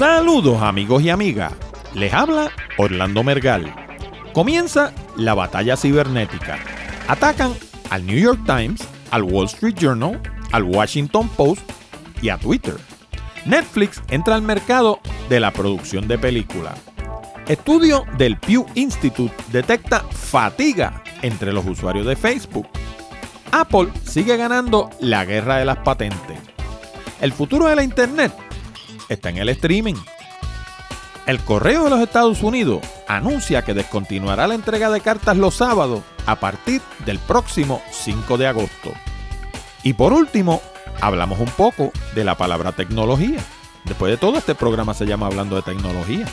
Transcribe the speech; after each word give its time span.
Saludos 0.00 0.62
amigos 0.62 1.02
y 1.02 1.10
amigas, 1.10 1.52
les 1.92 2.14
habla 2.14 2.50
Orlando 2.78 3.22
Mergal. 3.22 3.70
Comienza 4.32 4.94
la 5.14 5.34
batalla 5.34 5.76
cibernética. 5.76 6.58
Atacan 7.06 7.52
al 7.90 8.06
New 8.06 8.18
York 8.18 8.40
Times, 8.46 8.80
al 9.10 9.24
Wall 9.24 9.44
Street 9.44 9.74
Journal, 9.78 10.18
al 10.52 10.62
Washington 10.62 11.28
Post 11.36 11.70
y 12.22 12.30
a 12.30 12.38
Twitter. 12.38 12.76
Netflix 13.44 14.00
entra 14.08 14.36
al 14.36 14.40
mercado 14.40 15.00
de 15.28 15.38
la 15.38 15.50
producción 15.50 16.08
de 16.08 16.16
películas. 16.16 16.80
Estudio 17.46 18.06
del 18.16 18.38
Pew 18.38 18.64
Institute 18.76 19.34
detecta 19.52 20.00
fatiga 20.10 21.04
entre 21.20 21.52
los 21.52 21.66
usuarios 21.66 22.06
de 22.06 22.16
Facebook. 22.16 22.68
Apple 23.52 23.88
sigue 24.02 24.38
ganando 24.38 24.88
la 24.98 25.26
guerra 25.26 25.58
de 25.58 25.66
las 25.66 25.76
patentes. 25.76 26.38
El 27.20 27.34
futuro 27.34 27.66
de 27.66 27.76
la 27.76 27.84
Internet 27.84 28.32
está 29.10 29.28
en 29.28 29.38
el 29.38 29.50
streaming. 29.50 29.96
El 31.26 31.40
Correo 31.40 31.84
de 31.84 31.90
los 31.90 32.00
Estados 32.00 32.42
Unidos 32.42 32.80
anuncia 33.06 33.62
que 33.62 33.74
descontinuará 33.74 34.46
la 34.46 34.54
entrega 34.54 34.88
de 34.88 35.00
cartas 35.00 35.36
los 35.36 35.56
sábados 35.56 36.02
a 36.26 36.36
partir 36.40 36.80
del 37.04 37.18
próximo 37.18 37.82
5 37.90 38.38
de 38.38 38.46
agosto. 38.46 38.92
Y 39.82 39.92
por 39.92 40.12
último, 40.12 40.62
hablamos 41.00 41.38
un 41.40 41.50
poco 41.50 41.92
de 42.14 42.24
la 42.24 42.36
palabra 42.36 42.72
tecnología. 42.72 43.40
Después 43.84 44.10
de 44.10 44.16
todo, 44.16 44.38
este 44.38 44.54
programa 44.54 44.94
se 44.94 45.06
llama 45.06 45.26
Hablando 45.26 45.56
de 45.56 45.62
Tecnología. 45.62 46.26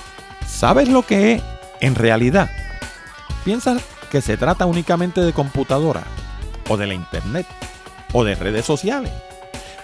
¿Sabes 0.48 0.88
lo 0.88 1.02
que 1.02 1.34
es 1.34 1.44
en 1.82 1.96
realidad? 1.96 2.50
¿Piensas 3.44 3.82
que 4.12 4.22
se 4.22 4.38
trata 4.38 4.66
únicamente 4.66 5.22
de 5.22 5.34
computadora? 5.34 6.04
¿O 6.70 6.78
de 6.78 6.88
la 6.88 6.94
internet? 6.94 7.48
¿O 8.14 8.24
de 8.24 8.36
redes 8.36 8.66
sociales? 8.66 9.12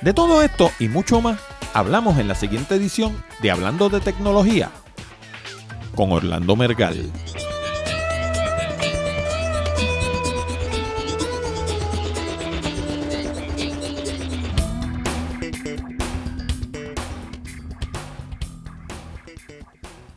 De 0.02 0.14
todo 0.14 0.42
esto 0.42 0.70
y 0.80 0.90
mucho 0.90 1.22
más 1.22 1.40
hablamos 1.74 2.20
en 2.20 2.28
la 2.28 2.36
siguiente 2.36 2.76
edición 2.76 3.16
de 3.42 3.50
Hablando 3.50 3.90
de 3.90 4.00
Tecnología 4.00 4.72
con 5.96 6.12
Orlando 6.12 6.56
Mergal. 6.56 7.12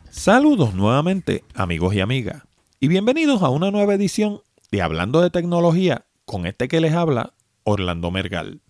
Saludos 0.09 0.73
nuevamente 0.75 1.43
amigos 1.55 1.95
y 1.95 2.01
amigas 2.01 2.43
y 2.79 2.87
bienvenidos 2.87 3.41
a 3.41 3.49
una 3.49 3.71
nueva 3.71 3.95
edición 3.95 4.41
de 4.71 4.81
Hablando 4.81 5.21
de 5.21 5.31
Tecnología 5.31 6.05
con 6.25 6.45
este 6.45 6.67
que 6.67 6.81
les 6.81 6.93
habla 6.93 7.33
Orlando 7.63 8.11
Mergal. 8.11 8.61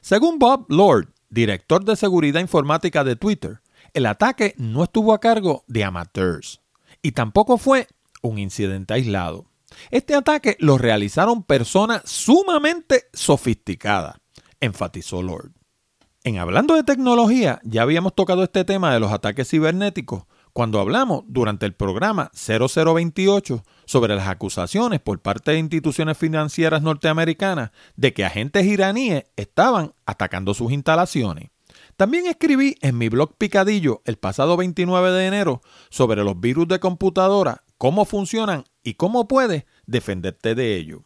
Según 0.00 0.38
Bob 0.38 0.64
Lord, 0.70 1.12
director 1.28 1.84
de 1.84 1.96
seguridad 1.96 2.40
informática 2.40 3.04
de 3.04 3.14
Twitter, 3.14 3.60
el 3.92 4.06
ataque 4.06 4.54
no 4.56 4.82
estuvo 4.82 5.12
a 5.12 5.20
cargo 5.20 5.64
de 5.66 5.84
amateurs 5.84 6.62
y 7.02 7.12
tampoco 7.12 7.58
fue 7.58 7.88
un 8.22 8.38
incidente 8.38 8.94
aislado. 8.94 9.44
Este 9.90 10.14
ataque 10.14 10.56
lo 10.60 10.78
realizaron 10.78 11.42
personas 11.42 12.04
sumamente 12.06 13.10
sofisticadas, 13.12 14.16
enfatizó 14.60 15.20
Lord. 15.20 15.52
En 16.24 16.38
hablando 16.38 16.76
de 16.76 16.84
tecnología, 16.84 17.60
ya 17.64 17.82
habíamos 17.82 18.14
tocado 18.14 18.44
este 18.44 18.64
tema 18.64 18.94
de 18.94 19.00
los 19.00 19.10
ataques 19.10 19.48
cibernéticos 19.50 20.22
cuando 20.52 20.78
hablamos 20.78 21.24
durante 21.26 21.66
el 21.66 21.74
programa 21.74 22.30
0028 22.32 23.64
sobre 23.86 24.14
las 24.14 24.28
acusaciones 24.28 25.00
por 25.00 25.18
parte 25.18 25.50
de 25.50 25.58
instituciones 25.58 26.16
financieras 26.16 26.80
norteamericanas 26.80 27.72
de 27.96 28.12
que 28.12 28.24
agentes 28.24 28.66
iraníes 28.66 29.24
estaban 29.34 29.94
atacando 30.06 30.54
sus 30.54 30.70
instalaciones. 30.70 31.50
También 31.96 32.28
escribí 32.28 32.76
en 32.82 32.98
mi 32.98 33.08
blog 33.08 33.36
Picadillo 33.36 34.00
el 34.04 34.16
pasado 34.16 34.56
29 34.56 35.10
de 35.10 35.26
enero 35.26 35.60
sobre 35.90 36.22
los 36.22 36.38
virus 36.38 36.68
de 36.68 36.78
computadora, 36.78 37.64
cómo 37.78 38.04
funcionan 38.04 38.62
y 38.84 38.94
cómo 38.94 39.26
puedes 39.26 39.64
defenderte 39.86 40.54
de 40.54 40.76
ellos. 40.76 41.00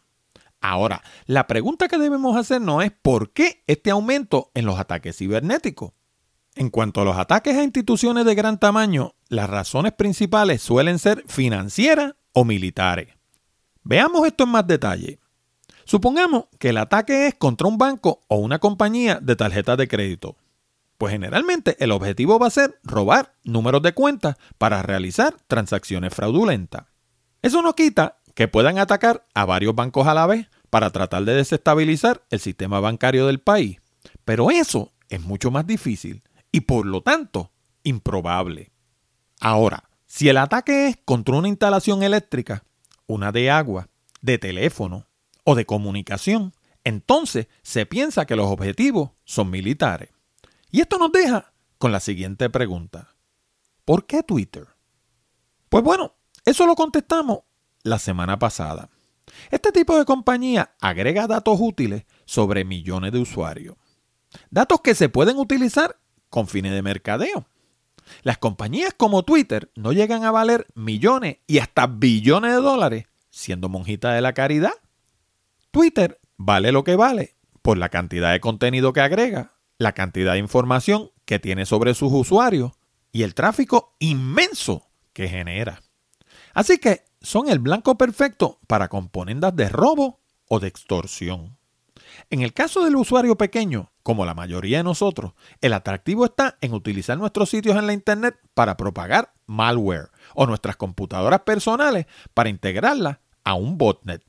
Ahora, 0.61 1.03
la 1.27 1.47
pregunta 1.47 1.89
que 1.89 1.99
debemos 1.99 2.37
hacernos 2.37 2.85
es 2.85 2.91
¿por 2.91 3.33
qué 3.33 3.63
este 3.67 3.91
aumento 3.91 4.51
en 4.55 4.67
los 4.67 4.79
ataques 4.79 5.17
cibernéticos? 5.17 5.93
En 6.55 6.71
cuanto 6.71 7.03
a 7.03 7.05
los 7.05 7.17
ataques 7.17 7.55
a 7.57 7.63
instituciones 7.63 8.25
de 8.25 8.35
gran 8.35 8.59
tamaño, 8.59 9.15
las 9.29 9.49
razones 9.49 9.93
principales 9.93 10.63
suelen 10.63 10.99
ser 10.99 11.23
financieras 11.27 12.15
o 12.33 12.45
militares. 12.45 13.09
Veamos 13.83 14.27
esto 14.27 14.45
en 14.45 14.51
más 14.51 14.67
detalle. 14.67 15.21
Supongamos 15.85 16.47
que 16.59 16.71
el 16.71 16.79
ataque 16.79 17.29
es 17.29 17.35
contra 17.35 17.69
un 17.69 17.79
banco 17.79 18.23
o 18.27 18.39
una 18.39 18.59
compañía 18.59 19.21
de 19.21 19.37
tarjetas 19.37 19.79
de 19.79 19.87
crédito. 19.87 20.37
Pues 20.99 21.13
generalmente 21.13 21.77
el 21.79 21.93
objetivo 21.93 22.39
va 22.39 22.47
a 22.47 22.51
ser 22.51 22.81
robar 22.83 23.35
números 23.45 23.83
de 23.83 23.93
cuentas 23.93 24.37
para 24.59 24.83
realizar 24.83 25.37
transacciones 25.47 26.15
fraudulentas. 26.15 26.87
Eso 27.43 27.63
no 27.63 27.75
quita 27.75 28.17
que 28.37 28.49
puedan 28.49 28.79
atacar 28.79 29.27
a 29.35 29.47
varios 29.47 29.75
bancos 29.75 30.07
a 30.07 30.15
la 30.15 30.27
vez 30.27 30.49
para 30.69 30.91
tratar 30.91 31.25
de 31.25 31.35
desestabilizar 31.35 32.23
el 32.29 32.39
sistema 32.39 32.81
bancario 32.81 33.27
del 33.27 33.41
país. 33.41 33.79
Pero 34.27 34.51
eso 34.51 34.93
es 35.09 35.23
mucho 35.23 35.51
más 35.51 35.67
difícil 35.67 36.23
y 36.53 36.61
por 36.61 36.85
lo 36.85 37.01
tanto 37.01 37.51
improbable. 37.83 38.73
Ahora, 39.41 39.89
si 40.05 40.29
el 40.29 40.37
ataque 40.37 40.89
es 40.89 40.99
contra 41.03 41.35
una 41.35 41.49
instalación 41.49 42.03
eléctrica, 42.03 42.63
una 43.07 43.33
de 43.33 43.51
agua, 43.51 43.89
de 44.21 44.37
teléfono 44.37 45.07
o 45.43 45.55
de 45.55 45.65
comunicación, 45.65 46.53
entonces 46.85 47.49
se 47.63 47.87
piensa 47.87 48.27
que 48.27 48.37
los 48.37 48.51
objetivos 48.51 49.13
son 49.25 49.49
militares. 49.49 50.11
Y 50.71 50.83
esto 50.83 50.99
nos 50.99 51.11
deja 51.11 51.55
con 51.79 51.91
la 51.91 52.01
siguiente 52.01 52.51
pregunta. 52.51 53.17
¿Por 53.87 54.05
qué 54.05 54.23
Twitter? 54.23 54.67
Pues 55.71 55.83
bueno, 55.83 56.17
eso 56.45 56.67
lo 56.67 56.75
contestamos 56.75 57.46
la 57.87 57.99
semana 57.99 58.39
pasada. 58.39 58.91
Este 59.51 59.73
tipo 59.73 59.99
de 59.99 60.05
compañía 60.05 60.75
agrega 60.81 61.27
datos 61.27 61.59
útiles 61.61 62.05
sobre 62.25 62.65
millones 62.65 63.13
de 63.13 63.21
usuarios. 63.21 63.77
Datos 64.51 64.81
que 64.81 64.95
se 64.95 65.09
pueden 65.09 65.39
utilizar 65.39 65.97
con 66.29 66.49
fines 66.49 66.73
de 66.73 66.83
mercadeo. 66.83 67.47
Las 68.23 68.39
compañías 68.39 68.93
como 68.97 69.23
Twitter 69.23 69.71
no 69.75 69.93
llegan 69.93 70.25
a 70.25 70.31
valer 70.31 70.67
millones 70.75 71.39
y 71.47 71.59
hasta 71.59 71.87
billones 71.87 72.53
de 72.53 72.61
dólares 72.61 73.07
siendo 73.31 73.69
monjita 73.69 74.13
de 74.13 74.21
la 74.21 74.33
caridad. 74.33 74.73
Twitter 75.71 76.21
vale 76.37 76.73
lo 76.73 76.85
que 76.85 76.97
vale 76.97 77.37
por 77.63 77.79
la 77.79 77.89
cantidad 77.89 78.33
de 78.33 78.41
contenido 78.41 78.93
que 78.93 79.01
agrega, 79.01 79.53
la 79.79 79.93
cantidad 79.93 80.33
de 80.33 80.39
información 80.39 81.11
que 81.25 81.39
tiene 81.39 81.67
sobre 81.67 81.95
sus 81.95 82.13
usuarios 82.13 82.73
y 83.13 83.23
el 83.23 83.35
tráfico 83.35 83.95
inmenso 83.99 84.89
que 85.13 85.29
genera. 85.29 85.83
Así 86.55 86.79
que 86.79 87.06
son 87.27 87.49
el 87.49 87.59
blanco 87.59 87.99
perfecto 87.99 88.61
para 88.69 88.89
componendas 88.89 89.55
de 89.57 89.69
robo 89.69 90.21
o 90.49 90.61
de 90.61 90.69
extorsión. 90.69 91.59
En 92.31 92.43
el 92.43 92.53
caso 92.53 92.85
del 92.85 92.95
usuario 92.95 93.37
pequeño, 93.37 93.91
como 94.05 94.25
la 94.25 94.35
mayoría 94.35 94.79
de 94.79 94.85
nosotros, 94.85 95.33
el 95.61 95.73
atractivo 95.73 96.25
está 96.25 96.57
en 96.61 96.73
utilizar 96.73 97.19
nuestros 97.19 97.51
sitios 97.51 97.77
en 97.77 97.89
la 97.89 97.93
Internet 97.93 98.37
para 98.55 98.77
propagar 98.77 99.33
malware 99.47 100.11
o 100.37 100.47
nuestras 100.47 100.77
computadoras 100.77 101.41
personales 101.41 102.07
para 102.33 102.49
integrarlas 102.49 103.19
a 103.43 103.55
un 103.55 103.77
botnet. 103.77 104.23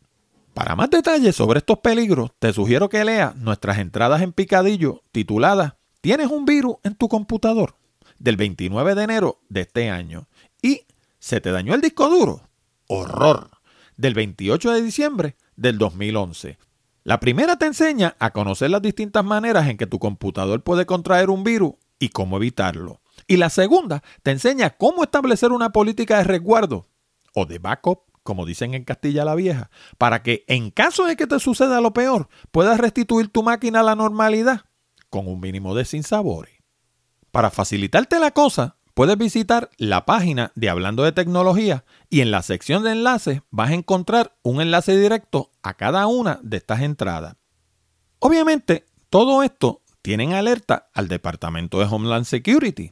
Para 0.55 0.75
más 0.75 0.89
detalles 0.89 1.35
sobre 1.35 1.59
estos 1.59 1.77
peligros, 1.77 2.31
te 2.39 2.51
sugiero 2.51 2.89
que 2.89 3.05
leas 3.05 3.35
nuestras 3.35 3.77
entradas 3.77 4.23
en 4.23 4.33
picadillo 4.33 5.03
tituladas 5.11 5.73
¿Tienes 6.01 6.27
un 6.27 6.45
virus 6.45 6.77
en 6.83 6.95
tu 6.95 7.07
computador? 7.07 7.75
del 8.17 8.38
29 8.38 8.95
de 8.95 9.03
enero 9.03 9.39
de 9.49 9.61
este 9.61 9.91
año. 9.91 10.27
¿Y 10.63 10.81
se 11.19 11.39
te 11.39 11.51
dañó 11.51 11.75
el 11.75 11.81
disco 11.81 12.09
duro? 12.09 12.46
Horror. 12.88 13.50
del 13.98 14.13
28 14.13 14.72
de 14.72 14.81
diciembre 14.81 15.36
del 15.56 15.78
2011. 15.78 16.57
La 17.04 17.19
primera 17.19 17.57
te 17.57 17.66
enseña 17.66 18.16
a 18.19 18.31
conocer 18.31 18.69
las 18.69 18.81
distintas 18.81 19.25
maneras 19.25 19.68
en 19.68 19.78
que 19.78 19.88
tu 19.88 19.98
computador 19.98 20.63
puede 20.63 20.86
contraer 20.86 21.30
un 21.30 21.44
virus 21.44 21.74
y 22.00 22.10
cómo 22.10 22.38
evitarlo. 22.38 23.01
Y 23.28 23.38
la 23.38 23.50
segunda 23.50 24.04
te 24.24 24.31
enseña 24.31 24.72
cómo 24.72 25.04
establecer 25.04 25.51
una 25.51 25.72
política 25.72 26.18
de 26.18 26.25
resguardo 26.25 26.88
o 27.34 27.45
de 27.45 27.60
backup, 27.60 28.04
como 28.24 28.45
dicen 28.45 28.74
en 28.74 28.84
Castilla 28.84 29.25
la 29.25 29.36
Vieja, 29.36 29.69
para 29.98 30.22
que 30.22 30.45
en 30.48 30.69
caso 30.69 31.06
de 31.06 31.16
que 31.16 31.28
te 31.28 31.40
suceda 31.40 31.81
lo 31.81 31.94
peor, 31.94 32.30
puedas 32.51 32.80
restituir 32.80 33.30
tu 33.30 33.42
máquina 33.42 33.80
a 33.80 33.83
la 33.83 33.95
normalidad 33.95 34.62
con 35.10 35.28
un 35.28 35.40
mínimo 35.40 35.75
de 35.75 35.86
sinsabores. 35.86 36.54
Para 37.31 37.50
facilitarte 37.50 38.19
la 38.19 38.31
cosa, 38.31 38.76
puedes 38.97 39.15
visitar 39.15 39.69
la 39.77 40.05
página 40.05 40.51
de 40.55 40.71
Hablando 40.71 41.03
de 41.03 41.11
Tecnología 41.11 41.85
y 42.09 42.21
en 42.21 42.31
la 42.31 42.41
sección 42.41 42.83
de 42.83 42.94
enlaces 42.94 43.41
vas 43.51 43.69
a 43.69 43.75
encontrar 43.75 44.35
un 44.41 44.59
enlace 44.59 44.97
directo 44.97 45.51
a 45.61 45.75
cada 45.75 46.07
una 46.07 46.39
de 46.41 46.57
estas 46.57 46.81
entradas. 46.81 47.35
Obviamente, 48.17 48.88
todo 49.11 49.44
esto 49.44 49.83
tiene 50.01 50.35
alerta 50.35 50.89
al 50.95 51.09
Departamento 51.09 51.77
de 51.77 51.85
Homeland 51.85 52.25
Security. 52.25 52.91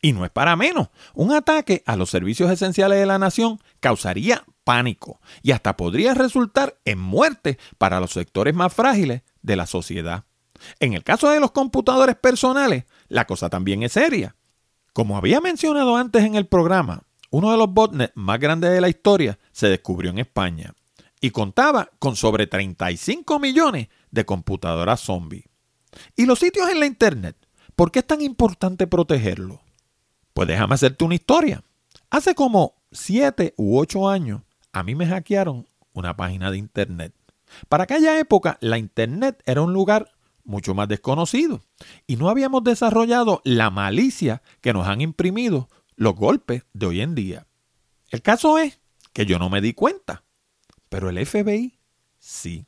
Y 0.00 0.14
no 0.14 0.24
es 0.24 0.30
para 0.30 0.56
menos, 0.56 0.88
un 1.12 1.34
ataque 1.34 1.82
a 1.84 1.96
los 1.96 2.08
servicios 2.08 2.50
esenciales 2.50 2.98
de 2.98 3.04
la 3.04 3.18
nación 3.18 3.60
causaría 3.80 4.42
pánico 4.64 5.20
y 5.42 5.50
hasta 5.50 5.76
podría 5.76 6.14
resultar 6.14 6.78
en 6.86 6.98
muerte 6.98 7.58
para 7.76 8.00
los 8.00 8.12
sectores 8.12 8.54
más 8.54 8.72
frágiles 8.72 9.20
de 9.42 9.56
la 9.56 9.66
sociedad. 9.66 10.24
En 10.80 10.94
el 10.94 11.04
caso 11.04 11.28
de 11.28 11.40
los 11.40 11.50
computadores 11.50 12.16
personales, 12.16 12.84
la 13.08 13.26
cosa 13.26 13.50
también 13.50 13.82
es 13.82 13.92
seria. 13.92 14.34
Como 14.96 15.18
había 15.18 15.42
mencionado 15.42 15.94
antes 15.98 16.24
en 16.24 16.36
el 16.36 16.46
programa, 16.46 17.02
uno 17.28 17.50
de 17.50 17.58
los 17.58 17.70
botnets 17.70 18.14
más 18.14 18.40
grandes 18.40 18.70
de 18.70 18.80
la 18.80 18.88
historia 18.88 19.38
se 19.52 19.68
descubrió 19.68 20.10
en 20.10 20.18
España 20.18 20.72
y 21.20 21.32
contaba 21.32 21.90
con 21.98 22.16
sobre 22.16 22.46
35 22.46 23.38
millones 23.38 23.88
de 24.10 24.24
computadoras 24.24 25.00
zombies. 25.00 25.44
¿Y 26.16 26.24
los 26.24 26.38
sitios 26.38 26.70
en 26.70 26.80
la 26.80 26.86
Internet? 26.86 27.36
¿Por 27.74 27.92
qué 27.92 27.98
es 27.98 28.06
tan 28.06 28.22
importante 28.22 28.86
protegerlos? 28.86 29.60
Pues 30.32 30.48
déjame 30.48 30.76
hacerte 30.76 31.04
una 31.04 31.16
historia. 31.16 31.62
Hace 32.08 32.34
como 32.34 32.76
7 32.90 33.52
u 33.58 33.78
8 33.78 34.08
años 34.08 34.44
a 34.72 34.82
mí 34.82 34.94
me 34.94 35.06
hackearon 35.06 35.68
una 35.92 36.16
página 36.16 36.50
de 36.50 36.56
Internet. 36.56 37.12
Para 37.68 37.84
aquella 37.84 38.18
época 38.18 38.56
la 38.62 38.78
Internet 38.78 39.42
era 39.44 39.60
un 39.60 39.74
lugar 39.74 40.15
mucho 40.46 40.74
más 40.74 40.88
desconocido. 40.88 41.60
Y 42.06 42.16
no 42.16 42.30
habíamos 42.30 42.64
desarrollado 42.64 43.42
la 43.44 43.70
malicia 43.70 44.42
que 44.60 44.72
nos 44.72 44.86
han 44.86 45.00
imprimido 45.00 45.68
los 45.96 46.14
golpes 46.14 46.64
de 46.72 46.86
hoy 46.86 47.00
en 47.00 47.14
día. 47.14 47.46
El 48.10 48.22
caso 48.22 48.58
es 48.58 48.80
que 49.12 49.26
yo 49.26 49.38
no 49.38 49.50
me 49.50 49.60
di 49.60 49.72
cuenta, 49.74 50.24
pero 50.88 51.10
el 51.10 51.24
FBI 51.24 51.78
sí. 52.18 52.66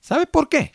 ¿Sabes 0.00 0.26
por 0.26 0.48
qué? 0.48 0.72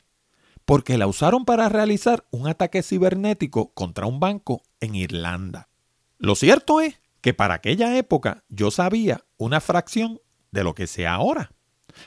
Porque 0.66 0.98
la 0.98 1.08
usaron 1.08 1.46
para 1.46 1.70
realizar 1.70 2.26
un 2.32 2.48
ataque 2.48 2.84
cibernético 2.84 3.74
contra 3.74 4.06
un 4.06 4.20
banco 4.20 4.64
en 4.80 4.96
Irlanda. 4.96 5.70
Lo 6.18 6.36
cierto 6.36 6.82
es 6.82 7.00
que 7.22 7.34
para 7.34 7.56
aquella 7.56 7.98
época 7.98 8.44
yo 8.50 8.72
sabía 8.72 9.26
una 9.38 9.62
fracción 9.62 10.20
de 10.52 10.64
lo 10.64 10.76
que 10.76 10.88
sé 10.88 11.08
ahora. 11.08 11.52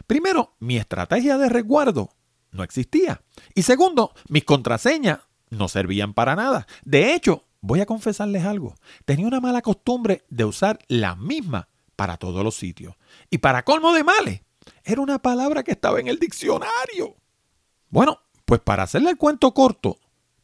Primero, 0.07 0.57
mi 0.59 0.77
estrategia 0.77 1.39
de 1.39 1.49
resguardo 1.49 2.11
no 2.53 2.63
existía. 2.63 3.23
Y 3.55 3.63
segundo, 3.63 4.13
mis 4.29 4.45
contraseñas 4.45 5.21
no 5.51 5.69
servían 5.69 6.15
para 6.15 6.37
nada. 6.37 6.67
De 6.85 7.15
hecho, 7.15 7.45
voy 7.61 7.81
a 7.81 7.87
confesarles 7.87 8.45
algo. 8.45 8.75
Tenía 9.05 9.27
una 9.27 9.41
mala 9.41 9.63
costumbre 9.63 10.25
de 10.29 10.45
usar 10.45 10.79
la 10.89 11.17
misma 11.17 11.69
para 11.97 12.17
todos 12.17 12.43
los 12.45 12.55
sitios. 12.55 12.95
Y 13.31 13.39
para 13.39 13.65
colmo 13.65 13.93
de 13.93 14.05
males, 14.05 14.43
era 14.85 15.01
una 15.01 15.21
palabra 15.21 15.63
que 15.63 15.73
estaba 15.73 16.01
en 16.01 16.09
el 16.09 16.19
diccionario. 16.19 17.17
Bueno, 17.89 18.21
pues 18.45 18.61
para 18.61 18.85
hacerle 18.85 19.11
el 19.11 19.17
cuento 19.17 19.53
corto, 19.53 19.99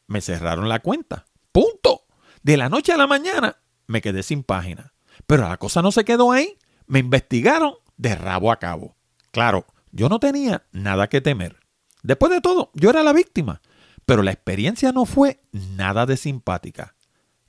me 0.07 0.21
cerraron 0.21 0.69
la 0.69 0.79
cuenta. 0.79 1.25
Punto. 1.51 2.03
De 2.43 2.55
la 2.55 2.69
noche 2.69 2.93
a 2.93 2.97
la 2.97 3.07
mañana 3.07 3.57
me 3.87 4.01
quedé 4.01 4.23
sin 4.23 4.43
página. 4.43 4.93
Pero 5.25 5.47
la 5.47 5.57
cosa 5.57 5.81
no 5.81 5.91
se 5.91 6.05
quedó 6.05 6.31
ahí. 6.31 6.57
Me 6.85 6.99
investigaron 6.99 7.73
de 7.97 8.15
rabo 8.15 8.51
a 8.51 8.59
cabo. 8.59 8.95
Claro, 9.31 9.65
yo 9.91 10.09
no 10.09 10.19
tenía 10.19 10.65
nada 10.71 11.07
que 11.07 11.21
temer. 11.21 11.57
Después 12.03 12.31
de 12.31 12.41
todo, 12.41 12.71
yo 12.73 12.89
era 12.89 13.03
la 13.03 13.13
víctima. 13.13 13.61
pero 14.05 14.23
la 14.23 14.31
experiencia 14.31 14.93
no 14.93 15.05
fue 15.05 15.41
nada 15.51 16.05
de 16.05 16.15
simpática. 16.15 16.95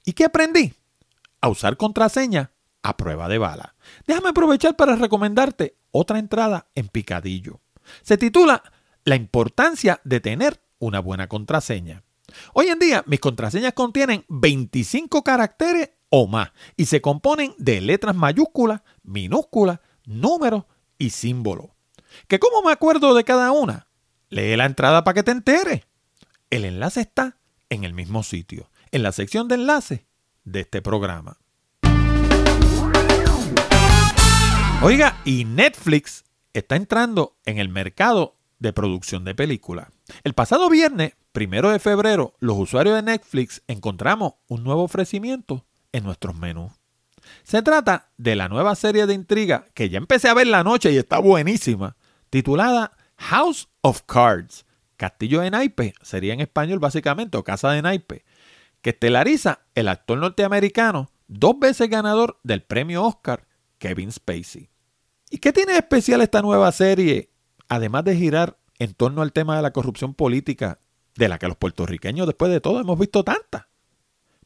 ¿Y 0.05 0.12
qué 0.14 0.25
aprendí? 0.25 0.75
A 1.40 1.49
usar 1.50 1.76
contraseña 1.76 2.50
a 2.83 2.97
prueba 2.97 3.28
de 3.28 3.38
bala. 3.38 3.76
Déjame 4.09 4.31
aprovechar 4.31 4.75
para 4.75 4.97
recomendarte 4.97 5.76
otra 5.93 6.19
entrada 6.19 6.67
en 6.75 6.88
Picadillo. 6.88 7.61
Se 8.02 8.19
titula 8.19 8.62
La 9.05 9.14
importancia 9.14 10.00
de 10.02 10.19
tener 10.21 10.61
una 10.81 10.99
buena 10.99 11.28
contraseña. 11.28 12.02
Hoy 12.55 12.69
en 12.69 12.78
día 12.78 13.05
mis 13.07 13.21
contraseñas 13.21 13.73
contienen 13.75 14.25
25 14.28 15.23
caracteres 15.23 15.90
o 16.11 16.26
más 16.26 16.50
y 16.76 16.87
se 16.87 17.00
componen 17.00 17.55
de 17.59 17.81
letras 17.81 18.17
mayúsculas, 18.17 18.83
minúsculas, 19.05 19.78
números 20.05 20.64
y 20.99 21.11
símbolos. 21.11 21.67
¿Que 22.26 22.38
cómo 22.38 22.62
me 22.62 22.73
acuerdo 22.73 23.14
de 23.14 23.25
cada 23.25 23.52
una? 23.52 23.88
Lee 24.30 24.56
la 24.56 24.66
entrada 24.66 25.04
para 25.04 25.14
que 25.14 25.23
te 25.23 25.30
enteres. 25.30 25.82
El 26.50 26.64
enlace 26.64 27.00
está 27.00 27.37
en 27.70 27.85
el 27.85 27.94
mismo 27.94 28.23
sitio, 28.23 28.70
en 28.90 29.02
la 29.02 29.12
sección 29.12 29.49
de 29.49 29.54
enlaces 29.54 30.00
de 30.44 30.61
este 30.61 30.82
programa. 30.82 31.38
Oiga, 34.82 35.16
y 35.25 35.44
Netflix 35.44 36.25
está 36.52 36.76
entrando 36.76 37.37
en 37.47 37.58
el 37.58 37.68
mercado 37.68 38.37
de 38.58 38.73
producción 38.73 39.25
de 39.25 39.35
películas. 39.35 39.88
El 40.25 40.35
pasado 40.35 40.68
viernes, 40.68 41.14
primero 41.32 41.70
de 41.70 41.78
febrero, 41.78 42.35
los 42.38 42.58
usuarios 42.58 42.97
de 42.97 43.02
Netflix 43.02 43.62
encontramos 43.66 44.35
un 44.47 44.62
nuevo 44.62 44.82
ofrecimiento 44.82 45.64
en 45.92 46.04
nuestros 46.04 46.37
menús. 46.37 46.73
Se 47.44 47.62
trata 47.62 48.11
de 48.16 48.37
la 48.37 48.49
nueva 48.49 48.75
serie 48.75 49.06
de 49.06 49.14
intriga 49.14 49.66
que 49.75 49.88
ya 49.88 49.99
empecé 49.99 50.28
a 50.28 50.35
ver 50.35 50.47
la 50.47 50.64
noche 50.64 50.92
y 50.92 50.97
está 50.97 51.18
buenísima, 51.18 51.97
titulada 52.30 52.92
House 53.18 53.68
of 53.82 54.02
Cards, 54.06 54.64
Castillo 54.96 55.40
de 55.40 55.50
Naipe, 55.50 55.92
sería 56.02 56.32
en 56.32 56.40
español 56.40 56.78
básicamente, 56.78 57.37
o 57.37 57.44
Casa 57.44 57.70
de 57.72 57.82
Naipe, 57.82 58.25
que 58.80 58.90
estelariza 58.90 59.60
el 59.75 59.88
actor 59.88 60.18
norteamericano, 60.18 61.10
dos 61.26 61.58
veces 61.58 61.90
ganador 61.90 62.38
del 62.42 62.62
premio 62.62 63.04
Oscar, 63.04 63.46
Kevin 63.78 64.12
Spacey. 64.12 64.70
¿Y 65.30 65.38
qué 65.38 65.52
tiene 65.52 65.72
de 65.72 65.78
especial 65.78 66.20
esta 66.22 66.42
nueva 66.42 66.72
serie, 66.72 67.30
además 67.68 68.04
de 68.04 68.16
girar 68.16 68.58
en 68.78 68.94
torno 68.94 69.20
al 69.20 69.32
tema 69.32 69.56
de 69.56 69.62
la 69.62 69.72
corrupción 69.72 70.14
política, 70.14 70.80
de 71.16 71.28
la 71.28 71.38
que 71.38 71.48
los 71.48 71.56
puertorriqueños 71.56 72.26
después 72.26 72.50
de 72.50 72.60
todo 72.60 72.80
hemos 72.80 72.98
visto 72.98 73.25
tanta? 73.25 73.68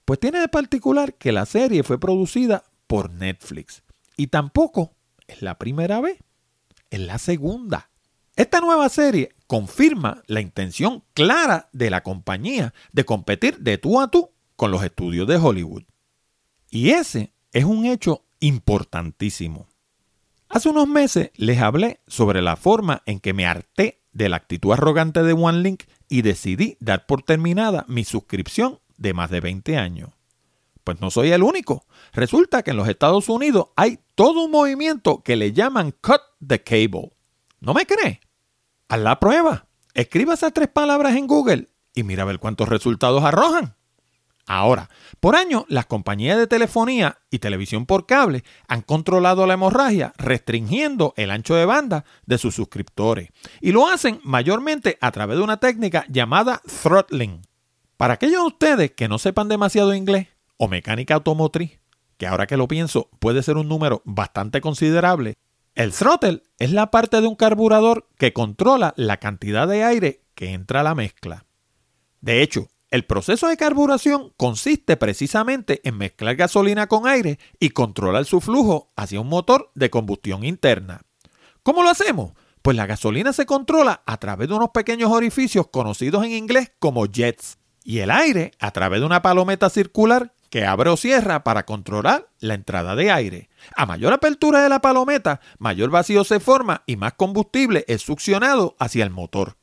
Pues 0.05 0.19
tiene 0.19 0.41
de 0.41 0.49
particular 0.49 1.15
que 1.15 1.31
la 1.31 1.47
serie 1.47 1.85
fue 1.85 2.01
producida 2.01 2.65
por 2.87 3.11
Netflix. 3.11 3.85
Y 4.17 4.27
tampoco 4.29 4.97
es 5.29 5.43
la 5.43 5.59
primera 5.59 6.01
vez, 6.01 6.19
es 6.91 7.01
la 7.01 7.19
segunda. 7.19 7.92
Esta 8.35 8.61
nueva 8.61 8.89
serie 8.89 9.35
confirma 9.47 10.23
la 10.27 10.41
intención 10.41 11.05
clara 11.13 11.69
de 11.73 11.91
la 11.91 12.03
compañía 12.03 12.73
de 12.93 13.05
competir 13.05 13.59
de 13.59 13.77
tú 13.77 14.01
a 14.01 14.11
tú 14.11 14.31
con 14.57 14.71
los 14.71 14.83
estudios 14.83 15.29
de 15.29 15.37
Hollywood. 15.37 15.83
Y 16.71 16.91
ese 16.91 17.35
es 17.53 17.65
un 17.65 17.85
hecho 17.85 18.25
importantísimo. 18.41 19.67
Hace 20.49 20.71
unos 20.71 20.89
meses 20.89 21.31
les 21.37 21.61
hablé 21.61 22.01
sobre 22.07 22.41
la 22.41 22.57
forma 22.57 23.03
en 23.05 23.21
que 23.21 23.35
me 23.35 23.47
harté 23.47 24.03
de 24.13 24.29
la 24.29 24.37
actitud 24.37 24.73
arrogante 24.73 25.23
de 25.23 25.35
OneLink 25.35 25.85
y 26.09 26.23
decidí 26.23 26.77
dar 26.81 27.07
por 27.07 27.23
terminada 27.23 27.85
mi 27.89 28.05
suscripción 28.05 28.81
de 28.97 29.13
más 29.13 29.31
de 29.31 29.41
20 29.41 29.77
años. 29.77 30.11
Pues 30.85 31.01
no 31.01 31.11
soy 31.11 31.33
el 31.33 31.43
único. 31.43 31.87
Resulta 32.13 32.63
que 32.63 32.71
en 32.71 32.77
los 32.77 32.89
Estados 32.89 33.29
Unidos 33.29 33.69
hay 33.77 33.99
todo 34.15 34.45
un 34.45 34.51
movimiento 34.51 35.23
que 35.23 35.37
le 35.37 35.53
llaman 35.53 35.95
Cut 36.01 36.23
the 36.47 36.63
Cable. 36.63 37.13
¿No 37.63 37.75
me 37.75 37.87
cree? 37.87 38.21
Haz 38.89 38.99
la 38.99 39.21
prueba. 39.21 39.69
Escriba 39.95 40.35
esas 40.35 40.53
tres 40.53 40.67
palabras 40.67 41.15
en 41.15 41.29
Google 41.29 41.69
y 41.95 42.03
mira 42.03 42.25
a 42.25 42.27
ver 42.27 42.41
cuántos 42.41 42.69
resultados 42.69 43.23
arrojan. 43.23 43.77
Ahora, 44.47 44.91
por 45.21 45.37
años, 45.37 45.63
las 45.69 45.87
compañías 45.87 46.39
de 46.39 46.49
telefonía 46.49 47.19
y 47.31 47.39
televisión 47.39 47.87
por 47.87 48.07
cable 48.07 48.43
han 48.67 48.83
controlado 48.83 49.47
la 49.47 49.55
hemorragia 49.55 50.13
restringiendo 50.17 51.15
el 51.17 51.31
ancho 51.31 51.55
de 51.55 51.65
banda 51.65 52.05
de 52.27 52.39
sus 52.39 52.57
suscriptores. 52.57 53.29
Y 53.61 53.71
lo 53.71 53.87
hacen 53.87 54.19
mayormente 54.25 54.99
a 55.01 55.13
través 55.13 55.37
de 55.39 55.45
una 55.45 55.59
técnica 55.59 56.05
llamada 56.09 56.63
throttling. 56.83 57.43
Para 57.97 58.15
aquellos 58.15 58.41
de 58.41 58.49
ustedes 58.49 58.91
que 58.91 59.07
no 59.07 59.21
sepan 59.21 59.49
demasiado 59.49 59.95
inglés 59.95 60.27
o 60.57 60.67
mecánica 60.67 61.15
automotriz, 61.15 61.79
que 62.17 62.27
ahora 62.27 62.49
que 62.49 62.57
lo 62.57 62.67
pienso 62.67 63.09
puede 63.21 63.45
ser 63.45 63.57
un 63.57 63.69
número 63.69 64.03
bastante 64.05 64.61
considerable, 64.61 65.37
el 65.75 65.93
throttle 65.93 66.43
es 66.59 66.73
la 66.73 66.91
parte 66.91 67.21
de 67.21 67.27
un 67.27 67.35
carburador 67.35 68.09
que 68.19 68.33
controla 68.33 68.93
la 68.97 69.19
cantidad 69.19 69.67
de 69.67 69.85
aire 69.85 70.23
que 70.35 70.53
entra 70.53 70.81
a 70.81 70.83
la 70.85 70.95
mezcla. 70.95 71.47
De 72.21 72.43
hecho, 72.43 72.69
el 72.91 73.07
proceso 73.07 73.49
de 73.49 73.57
carburación 73.57 74.35
consiste 74.37 74.99
precisamente 74.99 75.81
en 75.85 75.97
mezclar 75.97 76.37
gasolina 76.37 76.89
con 76.89 77.07
aire 77.07 77.39
y 77.59 77.71
controlar 77.71 78.27
su 78.27 78.41
flujo 78.43 78.93
hacia 78.97 79.21
un 79.21 79.29
motor 79.29 79.71
de 79.75 79.89
combustión 79.89 80.45
interna. 80.45 81.01
¿Cómo 81.63 81.83
lo 81.83 81.89
hacemos? 81.89 82.33
Pues 82.61 82.77
la 82.77 82.87
gasolina 82.87 83.33
se 83.33 83.47
controla 83.47 84.03
a 84.05 84.19
través 84.19 84.49
de 84.49 84.55
unos 84.55 84.71
pequeños 84.71 85.11
orificios 85.11 85.69
conocidos 85.69 86.25
en 86.25 86.33
inglés 86.33 86.71
como 86.79 87.07
jets 87.07 87.57
y 87.83 88.01
el 88.01 88.11
aire 88.11 88.53
a 88.61 88.73
través 88.73 89.01
de 89.01 89.07
una 89.07 89.23
palometa 89.23 89.71
circular 89.71 90.35
que 90.53 90.67
abre 90.67 90.91
o 90.91 90.99
cierra 90.99 91.45
para 91.45 91.65
controlar 91.65 92.29
la 92.39 92.53
entrada 92.53 92.95
de 92.95 93.11
aire. 93.11 93.49
A 93.75 93.87
mayor 93.87 94.13
apertura 94.13 94.63
de 94.63 94.69
la 94.69 94.83
palometa, 94.83 95.41
mayor 95.59 95.89
vacío 95.89 96.25
se 96.25 96.41
forma 96.41 96.83
y 96.85 96.97
más 96.97 97.15
combustible 97.15 97.87
es 97.89 98.03
succionado 98.03 98.77
hacia 98.79 99.03
el 99.03 99.09
motor. 99.09 99.57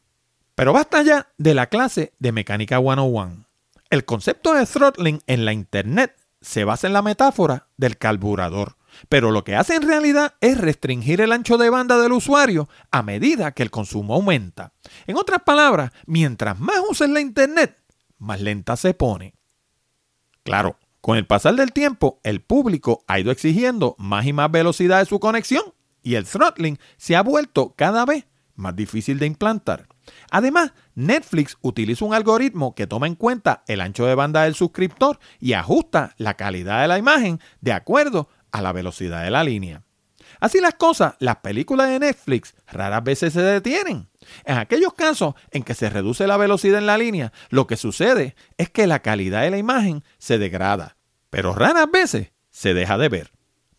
Pero 0.55 0.73
basta 0.73 1.03
ya 1.03 1.27
de 1.37 1.53
la 1.53 1.67
clase 1.67 2.13
de 2.17 2.31
mecánica 2.31 2.79
101. 2.79 3.45
El 3.91 4.03
concepto 4.03 4.55
de 4.55 4.65
throttling 4.65 5.21
en 5.27 5.45
la 5.45 5.53
Internet 5.53 6.15
se 6.41 6.63
basa 6.63 6.87
en 6.87 6.93
la 6.93 7.03
metáfora 7.03 7.67
del 7.77 7.99
carburador, 7.99 8.75
pero 9.09 9.29
lo 9.29 9.43
que 9.43 9.55
hace 9.55 9.75
en 9.75 9.83
realidad 9.83 10.33
es 10.41 10.57
restringir 10.57 11.21
el 11.21 11.33
ancho 11.33 11.59
de 11.59 11.69
banda 11.69 11.99
del 11.99 12.13
usuario 12.13 12.67
a 12.89 13.03
medida 13.03 13.51
que 13.51 13.61
el 13.61 13.69
consumo 13.69 14.15
aumenta. 14.15 14.73
En 15.05 15.17
otras 15.17 15.43
palabras, 15.43 15.91
mientras 16.07 16.59
más 16.59 16.79
uses 16.89 17.11
la 17.11 17.21
Internet, 17.21 17.77
más 18.17 18.41
lenta 18.41 18.75
se 18.75 18.95
pone. 18.95 19.35
Claro, 20.43 20.77
con 21.01 21.17
el 21.17 21.25
pasar 21.25 21.55
del 21.55 21.71
tiempo, 21.71 22.19
el 22.23 22.41
público 22.41 23.03
ha 23.07 23.19
ido 23.19 23.31
exigiendo 23.31 23.95
más 23.97 24.25
y 24.25 24.33
más 24.33 24.51
velocidad 24.51 24.99
de 24.99 25.05
su 25.05 25.19
conexión 25.19 25.63
y 26.03 26.15
el 26.15 26.25
throttling 26.25 26.77
se 26.97 27.15
ha 27.15 27.23
vuelto 27.23 27.73
cada 27.75 28.05
vez 28.05 28.25
más 28.55 28.75
difícil 28.75 29.19
de 29.19 29.25
implantar. 29.25 29.87
Además, 30.31 30.73
Netflix 30.95 31.57
utiliza 31.61 32.05
un 32.05 32.13
algoritmo 32.13 32.75
que 32.75 32.87
toma 32.87 33.07
en 33.07 33.15
cuenta 33.15 33.63
el 33.67 33.79
ancho 33.81 34.05
de 34.05 34.15
banda 34.15 34.43
del 34.43 34.55
suscriptor 34.55 35.19
y 35.39 35.53
ajusta 35.53 36.13
la 36.17 36.35
calidad 36.35 36.81
de 36.81 36.87
la 36.87 36.97
imagen 36.97 37.39
de 37.61 37.73
acuerdo 37.73 38.27
a 38.51 38.61
la 38.61 38.73
velocidad 38.73 39.23
de 39.23 39.31
la 39.31 39.43
línea. 39.43 39.83
Así 40.39 40.59
las 40.59 40.75
cosas, 40.75 41.15
las 41.19 41.37
películas 41.37 41.89
de 41.89 41.99
Netflix 41.99 42.55
raras 42.67 43.03
veces 43.03 43.33
se 43.33 43.41
detienen. 43.41 44.07
En 44.45 44.57
aquellos 44.57 44.93
casos 44.93 45.35
en 45.51 45.63
que 45.63 45.73
se 45.73 45.89
reduce 45.89 46.27
la 46.27 46.37
velocidad 46.37 46.79
en 46.79 46.85
la 46.85 46.97
línea, 46.97 47.31
lo 47.49 47.67
que 47.67 47.77
sucede 47.77 48.35
es 48.57 48.69
que 48.69 48.87
la 48.87 48.99
calidad 48.99 49.41
de 49.41 49.51
la 49.51 49.57
imagen 49.57 50.03
se 50.17 50.37
degrada, 50.37 50.97
pero 51.29 51.53
raras 51.53 51.89
veces 51.91 52.31
se 52.49 52.73
deja 52.73 52.97
de 52.97 53.09
ver. 53.09 53.31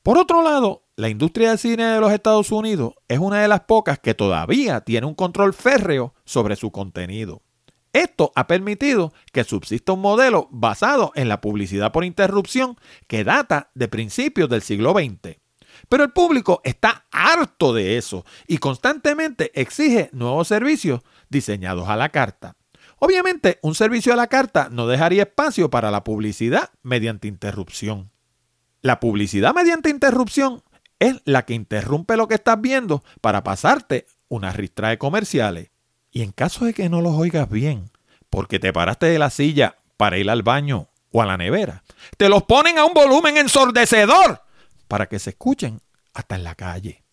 Por 0.02 0.16
otro 0.16 0.42
lado, 0.42 0.85
la 0.97 1.09
industria 1.09 1.50
del 1.50 1.59
cine 1.59 1.85
de 1.85 2.00
los 2.00 2.12
Estados 2.12 2.50
Unidos 2.52 2.95
es 3.09 3.19
una 3.19 3.42
de 3.42 3.49
las 3.49 3.61
pocas 3.61 3.99
que 3.99 4.14
todavía 4.14 4.80
tiene 4.80 5.07
un 5.07 5.14
control 5.14 5.52
férreo 5.52 6.14
sobre 6.25 6.57
su 6.57 6.71
contenido. 6.71 7.42
Esto 7.92 8.30
ha 8.37 8.47
permitido 8.47 9.12
que 9.33 9.42
subsista 9.42 9.92
un 9.92 10.00
modelo 10.00 10.49
basado 10.50 11.11
en 11.16 11.28
la 11.28 11.40
publicidad 11.40 11.90
por 11.90 12.04
interrupción 12.04 12.76
que 13.09 13.25
data 13.25 13.71
de 13.75 13.88
principios 13.88 14.49
del 14.49 14.62
siglo 14.62 14.92
XX. 14.92 15.39
Pero 15.88 16.04
el 16.04 16.12
público 16.12 16.60
está 16.64 17.06
harto 17.10 17.72
de 17.72 17.96
eso 17.96 18.25
y 18.46 18.58
constantemente 18.58 19.50
exige 19.60 20.10
nuevos 20.12 20.49
servicios 20.49 21.00
diseñados 21.28 21.88
a 21.88 21.96
la 21.96 22.10
carta. 22.10 22.56
Obviamente, 22.99 23.58
un 23.62 23.75
servicio 23.75 24.12
a 24.12 24.16
la 24.16 24.26
carta 24.26 24.68
no 24.70 24.87
dejaría 24.87 25.22
espacio 25.22 25.70
para 25.70 25.90
la 25.90 26.04
publicidad 26.04 26.70
mediante 26.82 27.28
interrupción. 27.28 28.10
La 28.82 29.00
publicidad 29.00 29.54
mediante 29.54 29.88
interrupción 29.88 30.62
es 30.99 31.20
la 31.25 31.46
que 31.46 31.54
interrumpe 31.54 32.16
lo 32.16 32.28
que 32.28 32.34
estás 32.34 32.60
viendo 32.60 33.02
para 33.22 33.42
pasarte 33.42 34.06
una 34.28 34.52
ristra 34.52 34.90
de 34.90 34.99
comerciales. 34.99 35.70
Y 36.10 36.22
en 36.22 36.32
caso 36.32 36.66
de 36.66 36.75
que 36.75 36.88
no 36.88 37.00
los 37.00 37.14
oigas 37.14 37.49
bien, 37.49 37.90
porque 38.28 38.58
te 38.58 38.72
paraste 38.72 39.06
de 39.06 39.18
la 39.18 39.30
silla 39.30 39.76
para 39.96 40.18
ir 40.18 40.28
al 40.28 40.42
baño 40.42 40.88
o 41.10 41.22
a 41.22 41.26
la 41.26 41.37
nevera, 41.37 41.82
te 42.18 42.28
los 42.28 42.42
ponen 42.42 42.78
a 42.78 42.84
un 42.84 42.92
volumen 42.92 43.37
ensordecedor 43.38 44.42
para 44.90 45.06
que 45.06 45.20
se 45.20 45.30
escuchen 45.30 45.80
hasta 46.14 46.35
en 46.35 46.42
la 46.42 46.56
calle. 46.56 47.04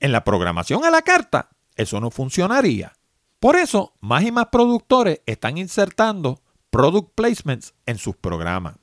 En 0.00 0.12
la 0.12 0.22
programación 0.22 0.84
a 0.84 0.90
la 0.90 1.00
carta, 1.00 1.48
eso 1.76 1.98
no 1.98 2.10
funcionaría. 2.10 2.92
Por 3.40 3.56
eso, 3.56 3.94
más 4.00 4.22
y 4.22 4.30
más 4.30 4.48
productores 4.52 5.22
están 5.24 5.56
insertando 5.56 6.42
product 6.68 7.14
placements 7.14 7.72
en 7.86 7.96
sus 7.96 8.16
programas. 8.16 8.76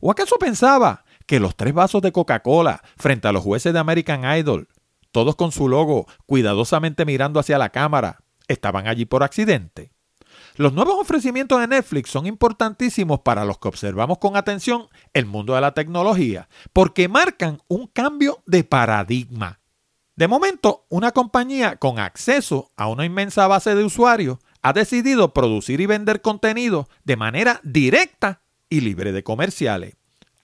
¿O 0.00 0.10
acaso 0.10 0.34
pensaba 0.36 1.04
que 1.26 1.38
los 1.38 1.54
tres 1.54 1.74
vasos 1.74 2.02
de 2.02 2.10
Coca-Cola 2.10 2.82
frente 2.96 3.28
a 3.28 3.32
los 3.32 3.44
jueces 3.44 3.72
de 3.72 3.78
American 3.78 4.24
Idol, 4.36 4.66
todos 5.12 5.36
con 5.36 5.52
su 5.52 5.68
logo 5.68 6.06
cuidadosamente 6.26 7.04
mirando 7.04 7.38
hacia 7.38 7.56
la 7.56 7.68
cámara, 7.68 8.18
estaban 8.48 8.88
allí 8.88 9.04
por 9.04 9.22
accidente. 9.22 9.92
Los 10.56 10.72
nuevos 10.72 10.96
ofrecimientos 10.98 11.60
de 11.60 11.68
Netflix 11.68 12.10
son 12.10 12.26
importantísimos 12.26 13.20
para 13.20 13.44
los 13.44 13.58
que 13.58 13.68
observamos 13.68 14.18
con 14.18 14.36
atención 14.36 14.88
el 15.12 15.26
mundo 15.26 15.54
de 15.54 15.60
la 15.60 15.74
tecnología, 15.74 16.48
porque 16.72 17.08
marcan 17.08 17.60
un 17.68 17.86
cambio 17.86 18.42
de 18.46 18.64
paradigma. 18.64 19.60
De 20.16 20.28
momento, 20.28 20.86
una 20.88 21.12
compañía 21.12 21.76
con 21.76 21.98
acceso 21.98 22.72
a 22.76 22.88
una 22.88 23.04
inmensa 23.04 23.46
base 23.46 23.74
de 23.74 23.84
usuarios 23.84 24.38
ha 24.62 24.72
decidido 24.72 25.34
producir 25.34 25.80
y 25.80 25.86
vender 25.86 26.22
contenido 26.22 26.88
de 27.04 27.16
manera 27.16 27.60
directa 27.62 28.40
y 28.68 28.80
libre 28.80 29.12
de 29.12 29.22
comerciales. 29.22 29.94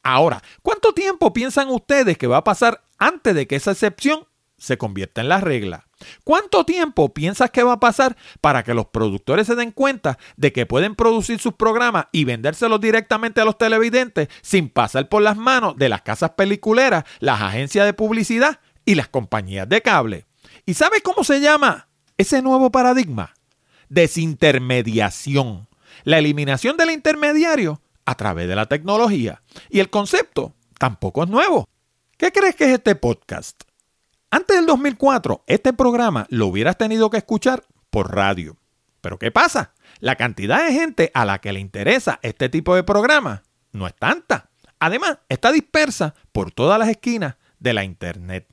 Ahora, 0.02 0.42
¿cuánto 0.62 0.92
tiempo 0.92 1.32
piensan 1.32 1.68
ustedes 1.70 2.18
que 2.18 2.26
va 2.26 2.38
a 2.38 2.44
pasar 2.44 2.82
antes 2.98 3.34
de 3.34 3.46
que 3.46 3.56
esa 3.56 3.72
excepción 3.72 4.26
se 4.62 4.78
convierta 4.78 5.20
en 5.20 5.28
la 5.28 5.40
regla? 5.40 5.88
¿Cuánto 6.24 6.64
tiempo 6.64 7.12
piensas 7.12 7.50
que 7.50 7.64
va 7.64 7.74
a 7.74 7.80
pasar 7.80 8.16
para 8.40 8.62
que 8.62 8.74
los 8.74 8.86
productores 8.86 9.46
se 9.48 9.56
den 9.56 9.72
cuenta 9.72 10.18
de 10.36 10.52
que 10.52 10.66
pueden 10.66 10.94
producir 10.94 11.40
sus 11.40 11.54
programas 11.54 12.06
y 12.12 12.24
vendérselos 12.24 12.80
directamente 12.80 13.40
a 13.40 13.44
los 13.44 13.58
televidentes 13.58 14.28
sin 14.40 14.68
pasar 14.68 15.08
por 15.08 15.22
las 15.22 15.36
manos 15.36 15.76
de 15.76 15.88
las 15.88 16.02
casas 16.02 16.30
peliculeras, 16.30 17.04
las 17.18 17.42
agencias 17.42 17.86
de 17.86 17.92
publicidad 17.92 18.60
y 18.84 18.94
las 18.94 19.08
compañías 19.08 19.68
de 19.68 19.82
cable? 19.82 20.26
¿Y 20.64 20.74
sabes 20.74 21.02
cómo 21.02 21.24
se 21.24 21.40
llama 21.40 21.88
ese 22.16 22.40
nuevo 22.40 22.70
paradigma? 22.70 23.34
Desintermediación. 23.88 25.68
La 26.04 26.18
eliminación 26.18 26.76
del 26.76 26.90
intermediario 26.90 27.82
a 28.04 28.14
través 28.14 28.48
de 28.48 28.56
la 28.56 28.66
tecnología. 28.66 29.42
Y 29.70 29.80
el 29.80 29.90
concepto 29.90 30.54
tampoco 30.78 31.24
es 31.24 31.28
nuevo. 31.28 31.68
¿Qué 32.16 32.30
crees 32.30 32.54
que 32.54 32.64
es 32.64 32.70
este 32.70 32.94
podcast? 32.94 33.62
Antes 34.32 34.56
del 34.56 34.64
2004, 34.64 35.44
este 35.46 35.74
programa 35.74 36.26
lo 36.30 36.46
hubieras 36.46 36.78
tenido 36.78 37.10
que 37.10 37.18
escuchar 37.18 37.64
por 37.90 38.14
radio. 38.14 38.56
Pero 39.02 39.18
¿qué 39.18 39.30
pasa? 39.30 39.74
La 40.00 40.16
cantidad 40.16 40.64
de 40.64 40.72
gente 40.72 41.10
a 41.12 41.26
la 41.26 41.38
que 41.38 41.52
le 41.52 41.60
interesa 41.60 42.18
este 42.22 42.48
tipo 42.48 42.74
de 42.74 42.82
programa 42.82 43.42
no 43.72 43.86
es 43.86 43.94
tanta. 43.94 44.48
Además, 44.78 45.18
está 45.28 45.52
dispersa 45.52 46.14
por 46.32 46.50
todas 46.50 46.78
las 46.78 46.88
esquinas 46.88 47.36
de 47.58 47.74
la 47.74 47.84
Internet. 47.84 48.48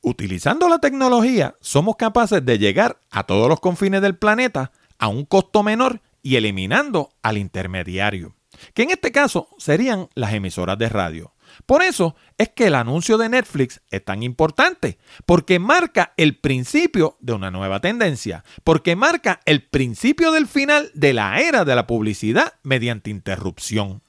Utilizando 0.00 0.68
la 0.68 0.78
tecnología, 0.78 1.56
somos 1.60 1.96
capaces 1.96 2.46
de 2.46 2.58
llegar 2.60 3.00
a 3.10 3.24
todos 3.24 3.48
los 3.48 3.58
confines 3.58 4.02
del 4.02 4.16
planeta 4.16 4.70
a 4.96 5.08
un 5.08 5.24
costo 5.24 5.64
menor 5.64 6.00
y 6.22 6.36
eliminando 6.36 7.10
al 7.20 7.36
intermediario, 7.36 8.36
que 8.74 8.84
en 8.84 8.90
este 8.92 9.10
caso 9.10 9.48
serían 9.58 10.08
las 10.14 10.34
emisoras 10.34 10.78
de 10.78 10.88
radio. 10.88 11.32
Por 11.66 11.82
eso 11.82 12.16
es 12.38 12.48
que 12.50 12.66
el 12.66 12.74
anuncio 12.74 13.18
de 13.18 13.28
Netflix 13.28 13.80
es 13.90 14.04
tan 14.04 14.22
importante, 14.22 14.98
porque 15.26 15.58
marca 15.58 16.12
el 16.16 16.38
principio 16.38 17.16
de 17.20 17.32
una 17.32 17.50
nueva 17.50 17.80
tendencia, 17.80 18.44
porque 18.64 18.96
marca 18.96 19.40
el 19.44 19.62
principio 19.62 20.32
del 20.32 20.46
final 20.46 20.90
de 20.94 21.12
la 21.12 21.40
era 21.40 21.64
de 21.64 21.74
la 21.74 21.86
publicidad 21.86 22.54
mediante 22.62 23.10
interrupción. 23.10 24.02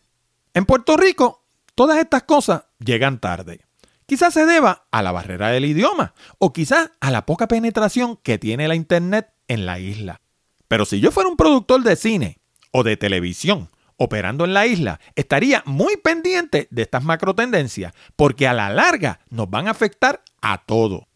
En 0.53 0.65
Puerto 0.65 0.97
Rico, 0.97 1.45
todas 1.75 1.97
estas 1.97 2.23
cosas 2.23 2.63
llegan 2.79 3.19
tarde. 3.19 3.65
Quizás 4.05 4.33
se 4.33 4.45
deba 4.45 4.87
a 4.91 5.01
la 5.01 5.13
barrera 5.13 5.49
del 5.49 5.63
idioma 5.63 6.13
o 6.37 6.51
quizás 6.51 6.91
a 6.99 7.11
la 7.11 7.25
poca 7.25 7.47
penetración 7.47 8.17
que 8.17 8.37
tiene 8.37 8.67
la 8.67 8.75
Internet 8.75 9.29
en 9.47 9.65
la 9.65 9.79
isla. 9.79 10.19
Pero 10.67 10.85
si 10.85 10.99
yo 10.99 11.11
fuera 11.11 11.29
un 11.29 11.37
productor 11.37 11.83
de 11.83 11.95
cine 11.95 12.37
o 12.71 12.83
de 12.83 12.97
televisión 12.97 13.69
operando 14.03 14.45
en 14.45 14.55
la 14.55 14.65
isla, 14.65 14.99
estaría 15.15 15.61
muy 15.67 15.95
pendiente 15.95 16.67
de 16.71 16.81
estas 16.81 17.03
macro 17.03 17.35
tendencias, 17.35 17.93
porque 18.15 18.47
a 18.47 18.53
la 18.53 18.71
larga 18.71 19.19
nos 19.29 19.47
van 19.47 19.67
a 19.67 19.71
afectar 19.71 20.23
a 20.41 20.65
todo. 20.65 21.07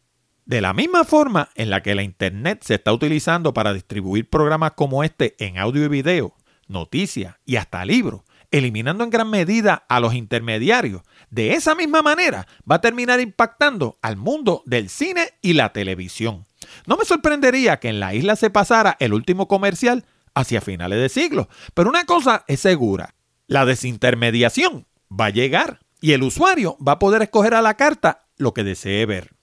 De 0.46 0.62
la 0.62 0.72
misma 0.76 1.04
forma 1.04 1.50
en 1.56 1.72
la 1.72 1.82
que 1.82 1.96
la 1.96 2.04
Internet 2.04 2.62
se 2.62 2.76
está 2.76 2.94
utilizando 2.94 3.56
para 3.56 3.74
distribuir 3.74 4.30
programas 4.30 4.74
como 4.74 5.04
este 5.04 5.36
en 5.44 5.58
audio 5.58 5.84
y 5.84 5.88
video, 5.88 6.36
noticias 6.68 7.38
y 7.44 7.56
hasta 7.56 7.84
libros, 7.86 8.22
eliminando 8.52 9.04
en 9.04 9.10
gran 9.10 9.32
medida 9.32 9.84
a 9.90 10.00
los 10.00 10.14
intermediarios, 10.14 11.02
de 11.32 11.56
esa 11.56 11.74
misma 11.74 12.04
manera 12.04 12.46
va 12.70 12.76
a 12.76 12.82
terminar 12.82 13.20
impactando 13.20 13.98
al 14.04 14.16
mundo 14.16 14.62
del 14.68 14.90
cine 14.90 15.32
y 15.42 15.54
la 15.54 15.74
televisión. 15.74 16.46
No 16.86 16.98
me 16.98 17.06
sorprendería 17.06 17.80
que 17.80 17.90
en 17.90 18.00
la 18.00 18.14
isla 18.14 18.36
se 18.36 18.52
pasara 18.52 18.96
el 19.00 19.16
último 19.16 19.48
comercial 19.48 20.06
hacia 20.36 20.62
finales 20.62 21.00
de 21.00 21.10
siglo. 21.10 21.50
Pero 21.74 21.90
una 21.90 22.06
cosa 22.06 22.44
es 22.48 22.60
segura, 22.60 23.16
la 23.48 23.66
desintermediación 23.66 24.86
va 25.10 25.26
a 25.28 25.32
llegar 25.32 25.80
y 26.02 26.12
el 26.12 26.24
usuario 26.24 26.78
va 26.86 26.94
a 26.94 27.00
poder 27.00 27.24
escoger 27.24 27.56
a 27.56 27.62
la 27.62 27.76
carta 27.76 28.28
lo 28.38 28.54
que 28.54 28.64
desee 28.64 29.06
ver. 29.06 29.34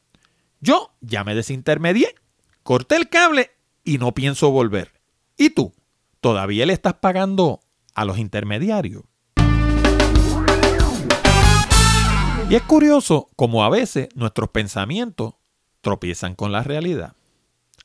Yo 0.60 0.94
ya 1.00 1.24
me 1.24 1.34
desintermedié, 1.34 2.14
corté 2.62 2.96
el 2.96 3.08
cable 3.08 3.50
y 3.82 3.98
no 3.98 4.12
pienso 4.12 4.50
volver. 4.50 4.92
¿Y 5.36 5.50
tú? 5.50 5.74
¿Todavía 6.20 6.66
le 6.66 6.72
estás 6.72 6.94
pagando 6.94 7.60
a 7.94 8.04
los 8.04 8.18
intermediarios? 8.18 9.02
Y 12.48 12.54
es 12.54 12.62
curioso 12.62 13.30
como 13.34 13.64
a 13.64 13.70
veces 13.70 14.08
nuestros 14.14 14.50
pensamientos 14.50 15.34
tropiezan 15.80 16.34
con 16.34 16.52
la 16.52 16.62
realidad. 16.62 17.14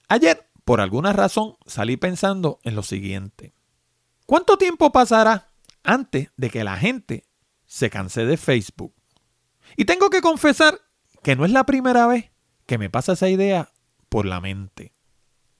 Ayer 0.09 0.46
por 0.67 0.81
alguna 0.81 1.13
razón 1.13 1.55
salí 1.65 1.95
pensando 1.95 2.59
en 2.63 2.75
lo 2.75 2.83
siguiente. 2.83 3.53
¿Cuánto 4.25 4.57
tiempo 4.57 4.91
pasará 4.91 5.53
antes 5.81 6.29
de 6.35 6.49
que 6.49 6.65
la 6.65 6.75
gente 6.75 7.23
se 7.65 7.89
canse 7.89 8.25
de 8.25 8.35
Facebook? 8.35 8.93
Y 9.77 9.85
tengo 9.85 10.09
que 10.09 10.19
confesar 10.19 10.81
que 11.23 11.37
no 11.37 11.45
es 11.45 11.51
la 11.51 11.65
primera 11.65 12.05
vez 12.05 12.31
que 12.65 12.77
me 12.77 12.89
pasa 12.89 13.13
esa 13.13 13.29
idea 13.29 13.71
por 14.09 14.25
la 14.25 14.41
mente. 14.41 14.93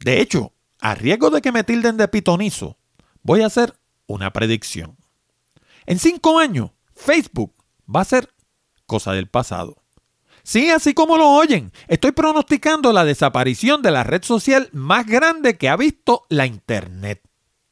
De 0.02 0.20
hecho, 0.20 0.52
a 0.82 0.94
riesgo 0.94 1.30
de 1.30 1.42
que 1.42 1.54
me 1.54 1.64
tilden 1.64 1.96
de 1.96 2.10
pitonizo, 2.10 2.78
voy 3.24 3.44
a 3.44 3.46
hacer 3.46 3.80
una 4.08 4.34
predicción. 4.34 4.98
En 5.86 6.00
cinco 6.00 6.38
años, 6.38 6.72
Facebook 6.94 7.56
va 7.88 8.02
a 8.02 8.06
ser 8.06 8.34
cosa 8.86 9.14
del 9.14 9.30
pasado. 9.30 9.86
Sí, 10.48 10.70
así 10.70 10.94
como 10.94 11.18
lo 11.18 11.32
oyen, 11.32 11.74
estoy 11.90 12.14
pronosticando 12.14 12.94
la 12.94 13.04
desaparición 13.04 13.82
de 13.82 13.92
la 13.92 14.06
red 14.06 14.24
social 14.24 14.70
más 14.72 15.06
grande 15.06 15.58
que 15.58 15.68
ha 15.68 15.76
visto 15.76 16.26
la 16.30 16.46
Internet. 16.46 17.22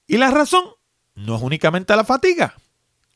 Y 0.08 0.18
la 0.18 0.30
razón 0.30 0.66
no 1.14 1.38
es 1.38 1.42
únicamente 1.42 1.96
la 1.96 2.04
fatiga, 2.04 2.54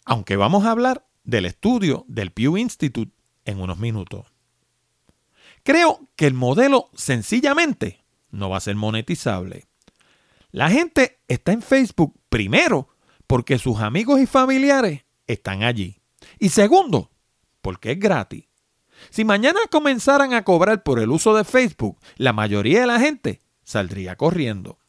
aunque 0.06 0.38
vamos 0.38 0.63
a 0.63 0.72
hablar 0.72 1.06
del 1.26 1.45
estudio 1.45 2.06
del 2.08 2.32
Pew 2.32 2.56
Institute 2.56 3.12
en 3.43 3.60
unos 3.60 3.78
minutos. 3.80 4.28
Creo 5.63 6.08
que 6.15 6.28
el 6.28 6.36
modelo 6.36 6.89
sencillamente 6.95 8.06
no 8.32 8.50
va 8.50 8.56
a 8.56 8.62
ser 8.62 8.78
monetizable. 8.78 9.65
La 10.52 10.69
gente 10.69 11.19
está 11.28 11.52
en 11.52 11.62
Facebook 11.62 12.17
primero 12.30 12.88
porque 13.28 13.60
sus 13.60 13.82
amigos 13.82 14.22
y 14.22 14.26
familiares 14.26 15.04
están 15.28 15.63
allí. 15.63 16.00
Y 16.39 16.48
segundo, 16.48 17.12
porque 17.62 17.91
es 17.91 18.00
gratis. 18.00 18.48
Si 19.09 19.25
mañana 19.25 19.59
comenzaran 19.69 20.33
a 20.33 20.43
cobrar 20.43 20.83
por 20.83 20.99
el 20.99 21.09
uso 21.09 21.35
de 21.35 21.43
Facebook, 21.43 21.97
la 22.17 22.33
mayoría 22.33 22.81
de 22.81 22.88
la 22.88 22.99
gente 22.99 23.41
saldría 23.63 24.15
corriendo. 24.15 24.79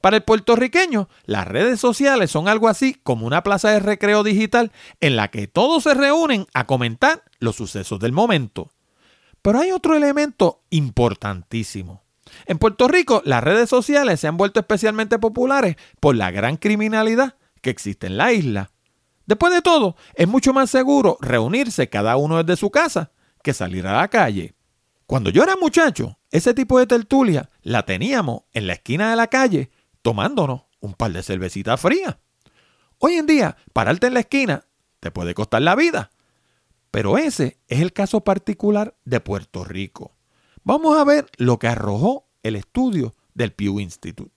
Para 0.00 0.16
el 0.16 0.22
puertorriqueño, 0.22 1.08
las 1.24 1.46
redes 1.46 1.80
sociales 1.80 2.30
son 2.30 2.48
algo 2.48 2.68
así 2.68 2.94
como 3.02 3.26
una 3.26 3.42
plaza 3.42 3.70
de 3.70 3.80
recreo 3.80 4.22
digital 4.22 4.72
en 5.00 5.16
la 5.16 5.28
que 5.28 5.46
todos 5.46 5.84
se 5.84 5.94
reúnen 5.94 6.46
a 6.54 6.66
comentar 6.66 7.22
los 7.38 7.56
sucesos 7.56 7.98
del 8.00 8.12
momento. 8.12 8.70
Pero 9.42 9.60
hay 9.60 9.72
otro 9.72 9.94
elemento 9.94 10.62
importantísimo. 10.70 12.02
En 12.46 12.58
Puerto 12.58 12.88
Rico, 12.88 13.22
las 13.24 13.42
redes 13.42 13.70
sociales 13.70 14.20
se 14.20 14.26
han 14.26 14.36
vuelto 14.36 14.60
especialmente 14.60 15.18
populares 15.18 15.76
por 16.00 16.16
la 16.16 16.30
gran 16.30 16.56
criminalidad 16.56 17.36
que 17.62 17.70
existe 17.70 18.08
en 18.08 18.16
la 18.16 18.32
isla. 18.32 18.70
Después 19.26 19.52
de 19.52 19.62
todo, 19.62 19.96
es 20.14 20.28
mucho 20.28 20.52
más 20.52 20.70
seguro 20.70 21.16
reunirse 21.20 21.88
cada 21.88 22.16
uno 22.16 22.42
desde 22.42 22.58
su 22.58 22.70
casa 22.70 23.12
que 23.46 23.54
salir 23.54 23.86
a 23.86 23.96
la 23.96 24.08
calle. 24.08 24.56
Cuando 25.06 25.30
yo 25.30 25.44
era 25.44 25.54
muchacho, 25.54 26.18
ese 26.32 26.52
tipo 26.52 26.80
de 26.80 26.86
tertulia 26.88 27.48
la 27.62 27.84
teníamos 27.84 28.42
en 28.52 28.66
la 28.66 28.72
esquina 28.72 29.08
de 29.08 29.14
la 29.14 29.28
calle 29.28 29.70
tomándonos 30.02 30.62
un 30.80 30.94
par 30.94 31.12
de 31.12 31.22
cervecitas 31.22 31.80
frías. 31.80 32.16
Hoy 32.98 33.14
en 33.14 33.26
día, 33.26 33.56
pararte 33.72 34.08
en 34.08 34.14
la 34.14 34.20
esquina 34.20 34.64
te 34.98 35.12
puede 35.12 35.32
costar 35.32 35.62
la 35.62 35.76
vida. 35.76 36.10
Pero 36.90 37.18
ese 37.18 37.60
es 37.68 37.80
el 37.80 37.92
caso 37.92 38.22
particular 38.22 38.96
de 39.04 39.20
Puerto 39.20 39.62
Rico. 39.62 40.16
Vamos 40.64 40.98
a 40.98 41.04
ver 41.04 41.26
lo 41.36 41.60
que 41.60 41.68
arrojó 41.68 42.26
el 42.42 42.56
estudio 42.56 43.14
del 43.32 43.52
Pew 43.52 43.78
Institute. 43.78 44.34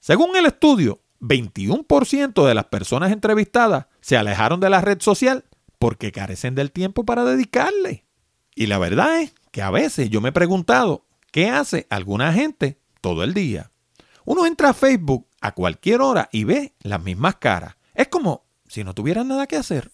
Según 0.00 0.36
el 0.36 0.44
estudio, 0.44 1.00
21% 1.20 2.46
de 2.46 2.54
las 2.54 2.66
personas 2.66 3.10
entrevistadas 3.10 3.86
se 4.02 4.18
alejaron 4.18 4.60
de 4.60 4.68
la 4.68 4.82
red 4.82 5.00
social 5.00 5.46
porque 5.78 6.12
carecen 6.12 6.54
del 6.54 6.72
tiempo 6.72 7.06
para 7.06 7.24
dedicarle. 7.24 8.03
Y 8.54 8.66
la 8.66 8.78
verdad 8.78 9.20
es 9.20 9.34
que 9.50 9.62
a 9.62 9.70
veces 9.70 10.10
yo 10.10 10.20
me 10.20 10.30
he 10.30 10.32
preguntado 10.32 11.06
qué 11.30 11.50
hace 11.50 11.86
alguna 11.90 12.32
gente 12.32 12.78
todo 13.00 13.24
el 13.24 13.34
día. 13.34 13.70
Uno 14.24 14.46
entra 14.46 14.70
a 14.70 14.74
Facebook 14.74 15.26
a 15.40 15.52
cualquier 15.52 16.00
hora 16.00 16.28
y 16.32 16.44
ve 16.44 16.74
las 16.80 17.02
mismas 17.02 17.36
caras. 17.36 17.76
Es 17.94 18.08
como 18.08 18.44
si 18.66 18.84
no 18.84 18.94
tuvieran 18.94 19.28
nada 19.28 19.46
que 19.46 19.56
hacer. 19.56 19.90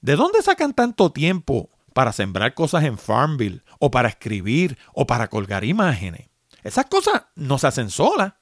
¿De 0.00 0.16
dónde 0.16 0.42
sacan 0.42 0.72
tanto 0.72 1.12
tiempo 1.12 1.68
para 1.92 2.12
sembrar 2.12 2.54
cosas 2.54 2.84
en 2.84 2.96
Farmville 2.96 3.62
o 3.78 3.90
para 3.90 4.08
escribir 4.08 4.78
o 4.94 5.06
para 5.06 5.28
colgar 5.28 5.64
imágenes? 5.64 6.28
Esas 6.62 6.86
cosas 6.86 7.24
no 7.34 7.58
se 7.58 7.66
hacen 7.66 7.90
solas. 7.90 8.34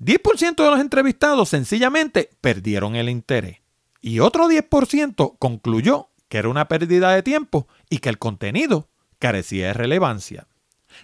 10% 0.00 0.62
de 0.62 0.70
los 0.70 0.80
entrevistados 0.80 1.48
sencillamente 1.48 2.30
perdieron 2.40 2.96
el 2.96 3.08
interés. 3.08 3.60
Y 4.00 4.20
otro 4.20 4.48
10% 4.48 5.36
concluyó 5.38 6.10
que 6.28 6.38
era 6.38 6.48
una 6.48 6.68
pérdida 6.68 7.10
de 7.10 7.22
tiempo 7.22 7.68
y 7.88 7.98
que 7.98 8.08
el 8.08 8.18
contenido 8.18 8.88
carecía 9.18 9.68
de 9.68 9.74
relevancia. 9.74 10.46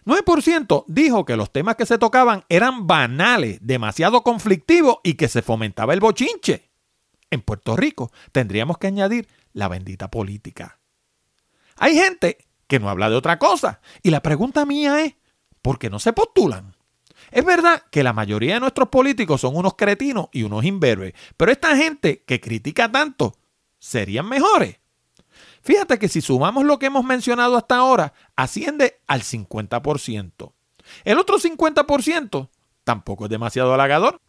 9% 0.05 0.85
dijo 0.89 1.25
que 1.25 1.37
los 1.37 1.53
temas 1.53 1.77
que 1.77 1.87
se 1.87 1.99
tocaban 1.99 2.45
eran 2.49 2.87
banales, 2.87 3.59
demasiado 3.61 4.23
conflictivos 4.23 4.97
y 5.05 5.15
que 5.15 5.29
se 5.29 5.43
fomentaba 5.43 5.93
el 5.93 6.01
bochinche. 6.01 6.71
En 7.31 7.41
Puerto 7.41 7.77
Rico 7.77 8.11
tendríamos 8.33 8.79
que 8.79 8.87
añadir 8.87 9.29
la 9.53 9.69
bendita 9.69 10.11
política. 10.11 10.79
Hay 11.77 11.95
gente 11.95 12.39
que 12.67 12.79
no 12.79 12.89
habla 12.89 13.11
de 13.11 13.17
otra 13.17 13.39
cosa 13.39 13.81
y 14.03 14.11
la 14.11 14.23
pregunta 14.23 14.65
mía 14.65 15.05
es, 15.05 15.15
¿por 15.61 15.79
qué 15.79 15.91
no 15.91 15.99
se 15.99 16.13
postulan? 16.13 16.77
Es 17.31 17.45
verdad 17.45 17.85
que 17.91 18.03
la 18.03 18.13
mayoría 18.13 18.55
de 18.55 18.61
nuestros 18.61 18.89
políticos 18.89 19.41
son 19.41 19.57
unos 19.57 19.75
cretinos 19.75 20.29
y 20.33 20.43
unos 20.43 20.65
imberbes, 20.65 21.15
pero 21.37 21.53
esta 21.53 21.77
gente 21.77 22.23
que 22.27 22.41
critica 22.41 22.91
tanto, 22.91 23.39
¿serían 23.79 24.29
mejores? 24.29 24.82
Fíjate 25.63 25.99
que 25.99 26.09
si 26.09 26.21
sumamos 26.21 26.65
lo 26.65 26.79
que 26.79 26.87
hemos 26.87 27.05
mencionado 27.05 27.57
hasta 27.57 27.77
ahora, 27.77 28.13
asciende 28.37 29.01
al 29.07 29.23
50%. 29.23 30.53
El 31.05 31.19
otro 31.19 31.39
50% 31.39 32.49
tampoco 32.85 33.25
es 33.25 33.31
demasiado 33.31 33.73
halagador. 33.73 34.21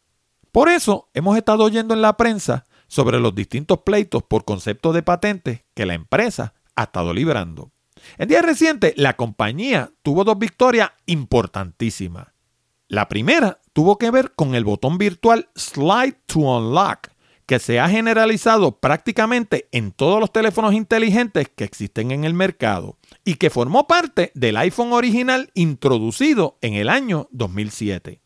Por 0.50 0.68
eso 0.68 1.10
hemos 1.14 1.36
estado 1.36 1.62
oyendo 1.62 1.94
en 1.94 2.02
la 2.02 2.16
prensa 2.16 2.66
sobre 2.88 3.20
los 3.20 3.36
distintos 3.36 3.82
pleitos 3.86 4.24
por 4.24 4.44
concepto 4.44 4.92
de 4.92 5.04
patentes 5.04 5.62
que 5.74 5.86
la 5.86 5.94
empresa 5.94 6.54
ha 6.74 6.82
estado 6.82 7.14
librando. 7.14 7.70
En 8.18 8.26
días 8.26 8.44
recientes, 8.44 8.94
la 8.96 9.14
compañía 9.14 9.92
tuvo 10.02 10.24
dos 10.24 10.36
victorias 10.36 10.90
importantísimas. 11.06 12.32
La 12.88 13.06
primera 13.06 13.60
tuvo 13.72 13.96
que 13.96 14.10
ver 14.10 14.32
con 14.34 14.56
el 14.56 14.64
botón 14.64 14.98
virtual 14.98 15.50
Slide 15.54 16.18
to 16.26 16.40
Unlock, 16.40 17.10
que 17.46 17.58
se 17.58 17.80
ha 17.80 17.88
generalizado 17.88 18.78
prácticamente 18.80 19.68
en 19.72 19.92
todos 19.92 20.20
los 20.20 20.32
teléfonos 20.32 20.74
inteligentes 20.74 21.48
que 21.54 21.64
existen 21.64 22.10
en 22.10 22.24
el 22.24 22.34
mercado 22.34 22.98
y 23.24 23.34
que 23.34 23.50
formó 23.50 23.86
parte 23.86 24.32
del 24.34 24.56
iPhone 24.56 24.92
original 24.92 25.50
introducido 25.54 26.58
en 26.62 26.74
el 26.74 26.88
año 26.88 27.28
2007. 27.32 28.20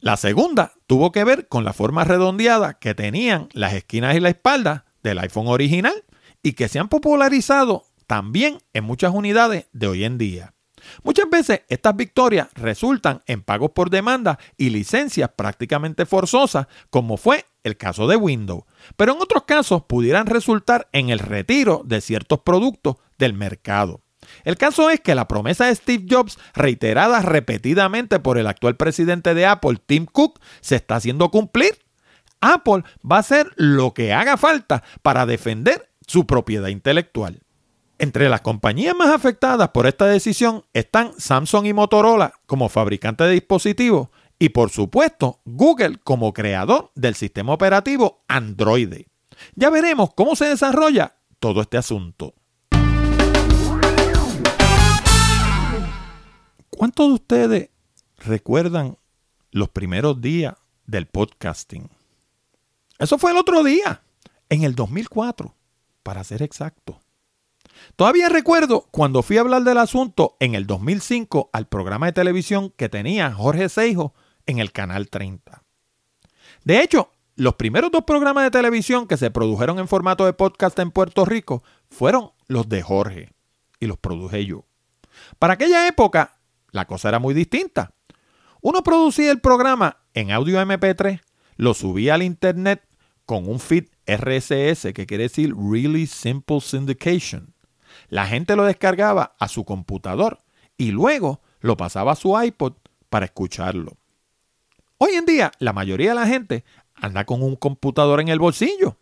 La 0.00 0.16
segunda 0.16 0.74
tuvo 0.86 1.10
que 1.10 1.24
ver 1.24 1.48
con 1.48 1.64
la 1.64 1.72
forma 1.72 2.04
redondeada 2.04 2.78
que 2.78 2.94
tenían 2.94 3.48
las 3.52 3.74
esquinas 3.74 4.16
y 4.16 4.20
la 4.20 4.28
espalda 4.28 4.84
del 5.02 5.18
iPhone 5.18 5.48
original 5.48 6.04
y 6.42 6.52
que 6.52 6.68
se 6.68 6.78
han 6.78 6.88
popularizado 6.88 7.84
también 8.06 8.58
en 8.72 8.84
muchas 8.84 9.12
unidades 9.12 9.66
de 9.72 9.86
hoy 9.88 10.04
en 10.04 10.18
día. 10.18 10.54
Muchas 11.02 11.28
veces 11.30 11.62
estas 11.68 11.96
victorias 11.96 12.48
resultan 12.54 13.22
en 13.26 13.42
pagos 13.42 13.70
por 13.70 13.90
demanda 13.90 14.38
y 14.56 14.70
licencias 14.70 15.30
prácticamente 15.36 16.06
forzosas, 16.06 16.66
como 16.90 17.16
fue 17.16 17.44
el 17.64 17.76
caso 17.76 18.06
de 18.06 18.16
Windows, 18.16 18.64
pero 18.96 19.12
en 19.12 19.20
otros 19.20 19.44
casos 19.44 19.84
pudieran 19.84 20.26
resultar 20.26 20.88
en 20.92 21.10
el 21.10 21.18
retiro 21.18 21.82
de 21.84 22.00
ciertos 22.00 22.40
productos 22.40 22.96
del 23.18 23.34
mercado. 23.34 24.02
El 24.44 24.56
caso 24.56 24.90
es 24.90 25.00
que 25.00 25.14
la 25.14 25.28
promesa 25.28 25.66
de 25.66 25.74
Steve 25.74 26.06
Jobs, 26.08 26.38
reiterada 26.54 27.22
repetidamente 27.22 28.18
por 28.18 28.38
el 28.38 28.46
actual 28.46 28.76
presidente 28.76 29.34
de 29.34 29.46
Apple, 29.46 29.78
Tim 29.84 30.06
Cook, 30.06 30.40
se 30.60 30.76
está 30.76 30.96
haciendo 30.96 31.30
cumplir. 31.30 31.78
Apple 32.40 32.84
va 33.10 33.16
a 33.16 33.20
hacer 33.20 33.50
lo 33.56 33.94
que 33.94 34.12
haga 34.12 34.36
falta 34.36 34.82
para 35.02 35.26
defender 35.26 35.90
su 36.06 36.26
propiedad 36.26 36.68
intelectual. 36.68 37.40
Entre 38.00 38.28
las 38.28 38.42
compañías 38.42 38.94
más 38.94 39.08
afectadas 39.08 39.70
por 39.70 39.88
esta 39.88 40.06
decisión 40.06 40.64
están 40.72 41.12
Samsung 41.18 41.66
y 41.66 41.72
Motorola 41.72 42.32
como 42.46 42.68
fabricantes 42.68 43.26
de 43.26 43.32
dispositivos 43.32 44.08
y 44.38 44.50
por 44.50 44.70
supuesto 44.70 45.40
Google 45.44 45.98
como 46.04 46.32
creador 46.32 46.92
del 46.94 47.16
sistema 47.16 47.52
operativo 47.52 48.22
Android. 48.28 49.06
Ya 49.56 49.70
veremos 49.70 50.10
cómo 50.14 50.36
se 50.36 50.44
desarrolla 50.44 51.16
todo 51.40 51.60
este 51.60 51.76
asunto. 51.76 52.34
¿Cuántos 56.70 57.08
de 57.08 57.14
ustedes 57.14 57.70
recuerdan 58.18 58.96
los 59.50 59.70
primeros 59.70 60.20
días 60.20 60.54
del 60.86 61.06
podcasting? 61.06 61.90
Eso 63.00 63.18
fue 63.18 63.32
el 63.32 63.36
otro 63.36 63.64
día, 63.64 64.02
en 64.48 64.62
el 64.62 64.76
2004, 64.76 65.52
para 66.04 66.22
ser 66.22 66.42
exacto. 66.44 67.00
Todavía 67.96 68.28
recuerdo 68.28 68.86
cuando 68.90 69.22
fui 69.22 69.38
a 69.38 69.40
hablar 69.40 69.62
del 69.62 69.78
asunto 69.78 70.36
en 70.40 70.54
el 70.54 70.66
2005 70.66 71.50
al 71.52 71.68
programa 71.68 72.06
de 72.06 72.12
televisión 72.12 72.72
que 72.76 72.88
tenía 72.88 73.32
Jorge 73.32 73.68
Seijo 73.68 74.14
en 74.46 74.58
el 74.58 74.72
Canal 74.72 75.08
30. 75.08 75.64
De 76.64 76.82
hecho, 76.82 77.10
los 77.36 77.54
primeros 77.54 77.90
dos 77.90 78.04
programas 78.04 78.44
de 78.44 78.50
televisión 78.50 79.06
que 79.06 79.16
se 79.16 79.30
produjeron 79.30 79.78
en 79.78 79.88
formato 79.88 80.26
de 80.26 80.32
podcast 80.32 80.78
en 80.78 80.90
Puerto 80.90 81.24
Rico 81.24 81.62
fueron 81.90 82.32
los 82.46 82.68
de 82.68 82.82
Jorge 82.82 83.32
y 83.80 83.86
los 83.86 83.98
produje 83.98 84.44
yo. 84.44 84.64
Para 85.38 85.54
aquella 85.54 85.86
época, 85.86 86.34
la 86.70 86.86
cosa 86.86 87.08
era 87.08 87.18
muy 87.18 87.34
distinta. 87.34 87.92
Uno 88.60 88.82
producía 88.82 89.30
el 89.30 89.40
programa 89.40 89.98
en 90.14 90.32
audio 90.32 90.60
MP3, 90.60 91.20
lo 91.56 91.74
subía 91.74 92.14
al 92.14 92.22
internet 92.22 92.82
con 93.24 93.48
un 93.48 93.60
feed 93.60 93.86
RSS, 94.06 94.92
que 94.92 95.06
quiere 95.06 95.24
decir 95.24 95.54
Really 95.54 96.06
Simple 96.06 96.60
Syndication. 96.60 97.54
La 98.08 98.26
gente 98.26 98.56
lo 98.56 98.64
descargaba 98.64 99.34
a 99.38 99.48
su 99.48 99.64
computador 99.64 100.40
y 100.76 100.90
luego 100.90 101.40
lo 101.60 101.76
pasaba 101.76 102.12
a 102.12 102.16
su 102.16 102.40
iPod 102.40 102.74
para 103.08 103.26
escucharlo. 103.26 103.96
Hoy 104.98 105.12
en 105.12 105.26
día, 105.26 105.52
la 105.58 105.72
mayoría 105.72 106.10
de 106.10 106.16
la 106.16 106.26
gente 106.26 106.64
anda 106.94 107.24
con 107.24 107.42
un 107.42 107.56
computador 107.56 108.20
en 108.20 108.28
el 108.28 108.38
bolsillo. 108.38 108.98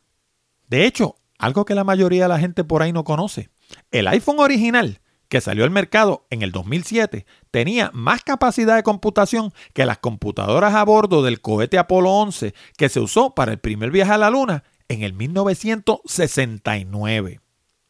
De 0.69 0.87
hecho, 0.87 1.17
algo 1.39 1.65
que 1.65 1.75
la 1.75 1.85
mayoría 1.85 2.25
de 2.25 2.29
la 2.29 2.39
gente 2.39 2.65
por 2.65 2.83
ahí 2.83 2.93
no 2.93 3.05
conoce. 3.05 3.51
El 3.91 4.09
iPhone 4.09 4.39
original 4.39 5.01
que 5.29 5.41
salió 5.41 5.65
al 5.65 5.71
mercado 5.71 6.27
en 6.31 6.43
el 6.43 6.53
2007 6.53 7.27
tenía 7.51 7.91
más 7.93 8.23
capacidad 8.23 8.77
de 8.77 8.83
computación 8.83 9.53
que 9.73 9.87
las 9.87 9.99
computadoras 9.99 10.75
a 10.75 10.85
bordo 10.85 11.23
del 11.23 11.41
cohete 11.41 11.79
Apolo 11.79 12.13
11 12.13 12.55
que 12.77 12.89
se 12.89 13.01
usó 13.01 13.35
para 13.35 13.51
el 13.53 13.59
primer 13.59 13.91
viaje 13.91 14.13
a 14.13 14.19
la 14.19 14.31
Luna 14.31 14.63
en 14.89 15.03
el 15.03 15.15
1969. 15.15 17.41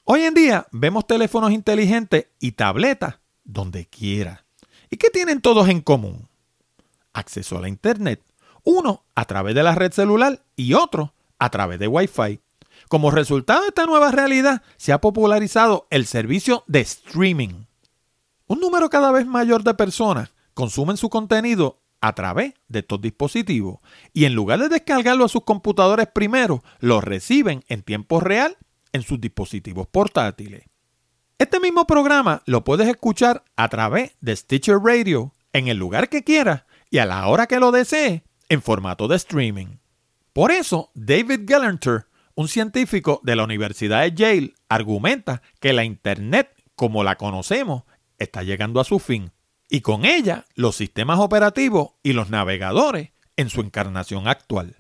Hoy 0.09 0.23
en 0.23 0.35
día 0.35 0.69
vemos 0.71 1.05
teléfonos 1.05 1.51
inteligentes 1.51 2.29
y 2.39 2.53
tabletas 2.53 3.17
donde 3.43 3.87
quiera. 3.87 4.47
¿Y 4.89 4.99
qué 4.99 5.11
tienen 5.11 5.41
todos 5.41 5.69
en 5.69 5.81
común? 5.81 6.29
Acceso 7.13 7.59
a 7.59 7.61
la 7.61 7.69
Internet. 7.69 8.23
Uno 8.63 9.03
a 9.17 9.25
través 9.25 9.57
de 9.57 9.65
la 9.65 9.75
red 9.75 9.91
celular 9.91 10.45
y 10.55 10.75
otro 10.75 11.13
a 11.41 11.51
través 11.51 11.81
de 11.81 11.89
Wi-Fi. 11.89 12.39
Como 12.89 13.11
resultado 13.11 13.63
de 13.63 13.69
esta 13.71 13.85
nueva 13.87 14.13
realidad, 14.13 14.63
se 14.77 14.93
ha 14.93 15.01
popularizado 15.01 15.89
el 15.91 16.07
servicio 16.07 16.63
de 16.69 16.83
streaming. 16.83 17.65
Un 18.47 18.61
número 18.61 18.89
cada 18.89 19.11
vez 19.11 19.27
mayor 19.27 19.65
de 19.65 19.75
personas 19.75 20.31
consumen 20.55 20.99
su 20.99 21.11
contenido 21.11 21.81
a 22.01 22.15
través 22.15 22.55
de 22.69 22.79
estos 22.79 23.01
dispositivos 23.01 23.81
y 24.13 24.27
en 24.27 24.35
lugar 24.37 24.61
de 24.61 24.69
descargarlo 24.69 25.25
a 25.25 25.29
sus 25.29 25.43
computadores 25.43 26.07
primero, 26.07 26.63
lo 26.79 27.01
reciben 27.01 27.65
en 27.67 27.83
tiempo 27.83 28.21
real 28.21 28.57
en 28.93 29.03
sus 29.03 29.21
dispositivos 29.21 29.87
portátiles. 29.87 30.65
Este 31.39 31.61
mismo 31.61 31.87
programa 31.87 32.43
lo 32.47 32.65
puedes 32.65 32.89
escuchar 32.89 33.45
a 33.57 33.69
través 33.69 34.17
de 34.21 34.35
Stitcher 34.35 34.79
Radio 34.83 35.35
en 35.53 35.69
el 35.69 35.77
lugar 35.77 36.09
que 36.09 36.25
quieras 36.25 36.65
y 36.91 36.99
a 36.99 37.07
la 37.07 37.27
hora 37.27 37.47
que 37.47 37.61
lo 37.61 37.73
desees 37.73 38.23
en 38.49 38.63
formato 38.63 39.09
de 39.09 39.17
streaming. 39.17 39.79
Por 40.33 40.51
eso, 40.51 40.91
David 40.95 41.43
Gellerter, 41.47 42.07
un 42.35 42.49
científico 42.49 43.21
de 43.23 43.37
la 43.37 43.45
Universidad 43.45 44.03
de 44.03 44.13
Yale, 44.15 44.55
argumenta 44.69 45.43
que 45.61 45.73
la 45.73 45.85
Internet, 45.85 46.55
como 46.75 47.05
la 47.05 47.17
conocemos, 47.17 47.85
está 48.19 48.43
llegando 48.43 48.81
a 48.81 48.85
su 48.85 48.99
fin 48.99 49.33
y 49.69 49.81
con 49.81 50.05
ella 50.05 50.47
los 50.55 50.77
sistemas 50.77 51.19
operativos 51.19 51.91
y 52.03 52.13
los 52.13 52.31
navegadores 52.31 53.11
en 53.37 53.51
su 53.51 53.61
encarnación 53.61 54.29
actual. 54.29 54.77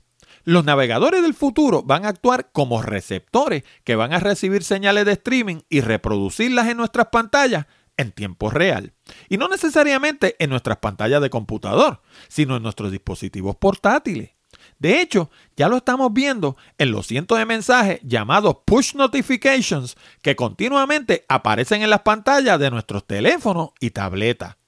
Los 0.47 0.65
navegadores 0.65 1.23
del 1.23 1.35
futuro 1.35 1.83
van 1.83 2.05
a 2.05 2.09
actuar 2.11 2.51
como 2.53 2.81
receptores 2.81 3.65
que 3.83 3.97
van 3.97 4.13
a 4.13 4.21
recibir 4.21 4.63
señales 4.63 5.05
de 5.05 5.15
streaming 5.15 5.63
y 5.69 5.81
reproducirlas 5.81 6.69
en 6.69 6.77
nuestras 6.77 7.09
pantallas 7.09 7.67
en 7.97 8.13
tiempo 8.13 8.49
real. 8.49 8.93
Y 9.29 9.39
no 9.39 9.49
necesariamente 9.49 10.37
en 10.39 10.51
nuestras 10.51 10.77
pantallas 10.77 11.21
de 11.21 11.31
computador, 11.31 12.01
sino 12.29 12.57
en 12.57 12.63
nuestros 12.63 12.93
dispositivos 12.93 13.57
portátiles. 13.57 14.37
De 14.79 15.01
hecho, 15.01 15.33
ya 15.57 15.69
lo 15.69 15.79
estamos 15.79 16.13
viendo 16.13 16.57
en 16.79 16.93
los 16.93 17.09
cientos 17.09 17.39
de 17.39 17.45
mensajes 17.45 17.99
llamados 18.05 18.59
push 18.65 18.95
notifications 18.95 19.97
que 20.23 20.37
continuamente 20.37 21.25
aparecen 21.29 21.83
en 21.83 21.91
las 21.91 22.03
pantallas 22.03 22.61
de 22.61 22.71
nuestros 22.71 23.05
teléfonos 23.05 23.71
y 23.81 23.91
tabletas. 23.91 24.59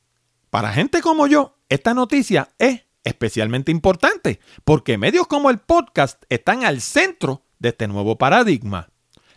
Para 0.50 0.72
gente 0.72 1.02
como 1.02 1.28
yo, 1.28 1.56
esta 1.68 1.94
noticia 1.94 2.48
es 2.58 2.87
especialmente 3.04 3.70
importante 3.70 4.40
porque 4.64 4.98
medios 4.98 5.26
como 5.26 5.50
el 5.50 5.58
podcast 5.58 6.22
están 6.28 6.64
al 6.64 6.80
centro 6.80 7.44
de 7.58 7.70
este 7.70 7.88
nuevo 7.88 8.18
paradigma. 8.18 8.90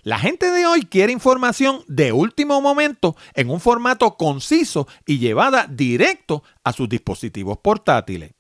La 0.04 0.18
gente 0.18 0.50
de 0.50 0.66
hoy 0.66 0.82
quiere 0.82 1.14
información 1.14 1.84
de 1.88 2.12
último 2.12 2.60
momento 2.60 3.16
en 3.36 3.52
un 3.52 3.60
formato 3.60 4.18
conciso 4.18 4.88
y 5.06 5.20
llevada 5.20 5.68
directo 5.70 6.44
a 6.64 6.74
sus 6.74 6.90
dispositivos 6.90 7.60
portátiles. 7.60 8.34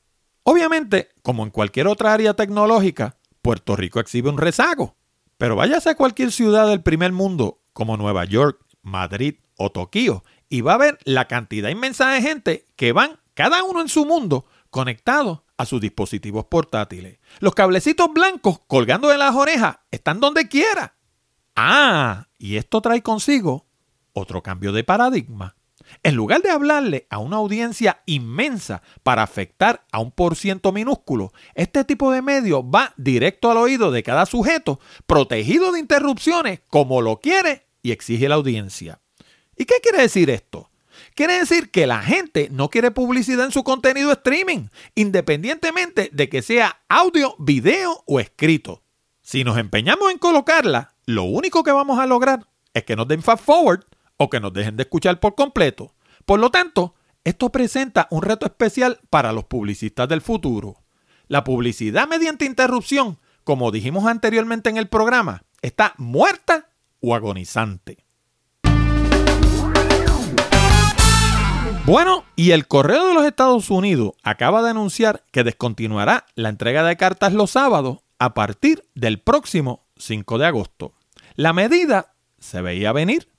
Obviamente, 0.43 1.09
como 1.21 1.43
en 1.43 1.51
cualquier 1.51 1.87
otra 1.87 2.13
área 2.13 2.33
tecnológica, 2.33 3.17
Puerto 3.43 3.75
Rico 3.75 3.99
exhibe 3.99 4.29
un 4.29 4.39
rezago. 4.39 4.95
Pero 5.37 5.55
váyase 5.55 5.91
a 5.91 5.95
cualquier 5.95 6.31
ciudad 6.31 6.67
del 6.67 6.81
primer 6.81 7.11
mundo, 7.11 7.61
como 7.73 7.97
Nueva 7.97 8.25
York, 8.25 8.59
Madrid 8.81 9.35
o 9.57 9.71
Tokio, 9.71 10.23
y 10.49 10.61
va 10.61 10.73
a 10.73 10.79
ver 10.79 10.97
la 11.03 11.27
cantidad 11.27 11.69
inmensa 11.69 12.09
de 12.09 12.21
gente 12.21 12.67
que 12.75 12.91
van, 12.91 13.19
cada 13.35 13.63
uno 13.63 13.81
en 13.81 13.87
su 13.87 14.05
mundo, 14.05 14.45
conectados 14.71 15.41
a 15.57 15.65
sus 15.65 15.79
dispositivos 15.79 16.45
portátiles. 16.45 17.19
Los 17.39 17.53
cablecitos 17.53 18.11
blancos 18.11 18.59
colgando 18.67 19.09
de 19.09 19.19
las 19.19 19.35
orejas 19.35 19.77
están 19.91 20.19
donde 20.19 20.47
quiera. 20.47 20.95
Ah, 21.55 22.29
y 22.39 22.55
esto 22.55 22.81
trae 22.81 23.03
consigo 23.03 23.67
otro 24.13 24.41
cambio 24.41 24.71
de 24.71 24.83
paradigma. 24.83 25.55
En 26.03 26.15
lugar 26.15 26.41
de 26.41 26.49
hablarle 26.49 27.05
a 27.09 27.19
una 27.19 27.37
audiencia 27.37 28.01
inmensa 28.05 28.81
para 29.03 29.23
afectar 29.23 29.85
a 29.91 29.99
un 29.99 30.11
por 30.11 30.35
ciento 30.35 30.71
minúsculo, 30.71 31.33
este 31.53 31.83
tipo 31.83 32.11
de 32.11 32.21
medio 32.21 32.67
va 32.67 32.93
directo 32.97 33.51
al 33.51 33.57
oído 33.57 33.91
de 33.91 34.01
cada 34.01 34.25
sujeto, 34.25 34.79
protegido 35.05 35.71
de 35.71 35.79
interrupciones 35.79 36.61
como 36.67 37.01
lo 37.01 37.19
quiere 37.19 37.67
y 37.83 37.91
exige 37.91 38.29
la 38.29 38.35
audiencia. 38.35 39.01
¿Y 39.55 39.65
qué 39.65 39.75
quiere 39.83 40.01
decir 40.01 40.29
esto? 40.29 40.70
Quiere 41.15 41.39
decir 41.39 41.71
que 41.71 41.87
la 41.87 42.01
gente 42.01 42.49
no 42.51 42.69
quiere 42.69 42.91
publicidad 42.91 43.45
en 43.45 43.51
su 43.51 43.63
contenido 43.63 44.11
streaming, 44.11 44.67
independientemente 44.95 46.09
de 46.13 46.29
que 46.29 46.41
sea 46.41 46.81
audio, 46.87 47.35
video 47.37 48.03
o 48.05 48.19
escrito. 48.19 48.83
Si 49.21 49.43
nos 49.43 49.57
empeñamos 49.57 50.11
en 50.11 50.17
colocarla, 50.17 50.95
lo 51.05 51.23
único 51.23 51.63
que 51.63 51.71
vamos 51.71 51.99
a 51.99 52.07
lograr 52.07 52.47
es 52.73 52.83
que 52.83 52.95
nos 52.95 53.07
den 53.07 53.21
fast 53.21 53.43
forward 53.43 53.83
o 54.17 54.29
que 54.29 54.39
nos 54.39 54.53
dejen 54.53 54.77
de 54.77 54.83
escuchar 54.83 55.19
por 55.19 55.35
completo. 55.35 55.93
Por 56.25 56.39
lo 56.39 56.49
tanto, 56.49 56.95
esto 57.23 57.51
presenta 57.51 58.07
un 58.09 58.21
reto 58.21 58.45
especial 58.45 58.99
para 59.09 59.33
los 59.33 59.45
publicistas 59.45 60.07
del 60.07 60.21
futuro. 60.21 60.83
La 61.27 61.43
publicidad 61.43 62.07
mediante 62.07 62.45
interrupción, 62.45 63.19
como 63.43 63.71
dijimos 63.71 64.05
anteriormente 64.05 64.69
en 64.69 64.77
el 64.77 64.87
programa, 64.87 65.43
está 65.61 65.93
muerta 65.97 66.69
o 66.99 67.15
agonizante. 67.15 68.05
Bueno, 71.85 72.23
y 72.35 72.51
el 72.51 72.67
Correo 72.67 73.07
de 73.07 73.13
los 73.13 73.25
Estados 73.25 73.69
Unidos 73.69 74.13
acaba 74.23 74.61
de 74.61 74.69
anunciar 74.69 75.25
que 75.31 75.43
descontinuará 75.43 76.25
la 76.35 76.49
entrega 76.49 76.83
de 76.83 76.95
cartas 76.95 77.33
los 77.33 77.51
sábados 77.51 77.99
a 78.19 78.33
partir 78.33 78.83
del 78.95 79.19
próximo 79.19 79.87
5 79.97 80.37
de 80.37 80.45
agosto. 80.45 80.93
La 81.35 81.53
medida 81.53 82.13
se 82.39 82.61
veía 82.61 82.91
venir 82.91 83.31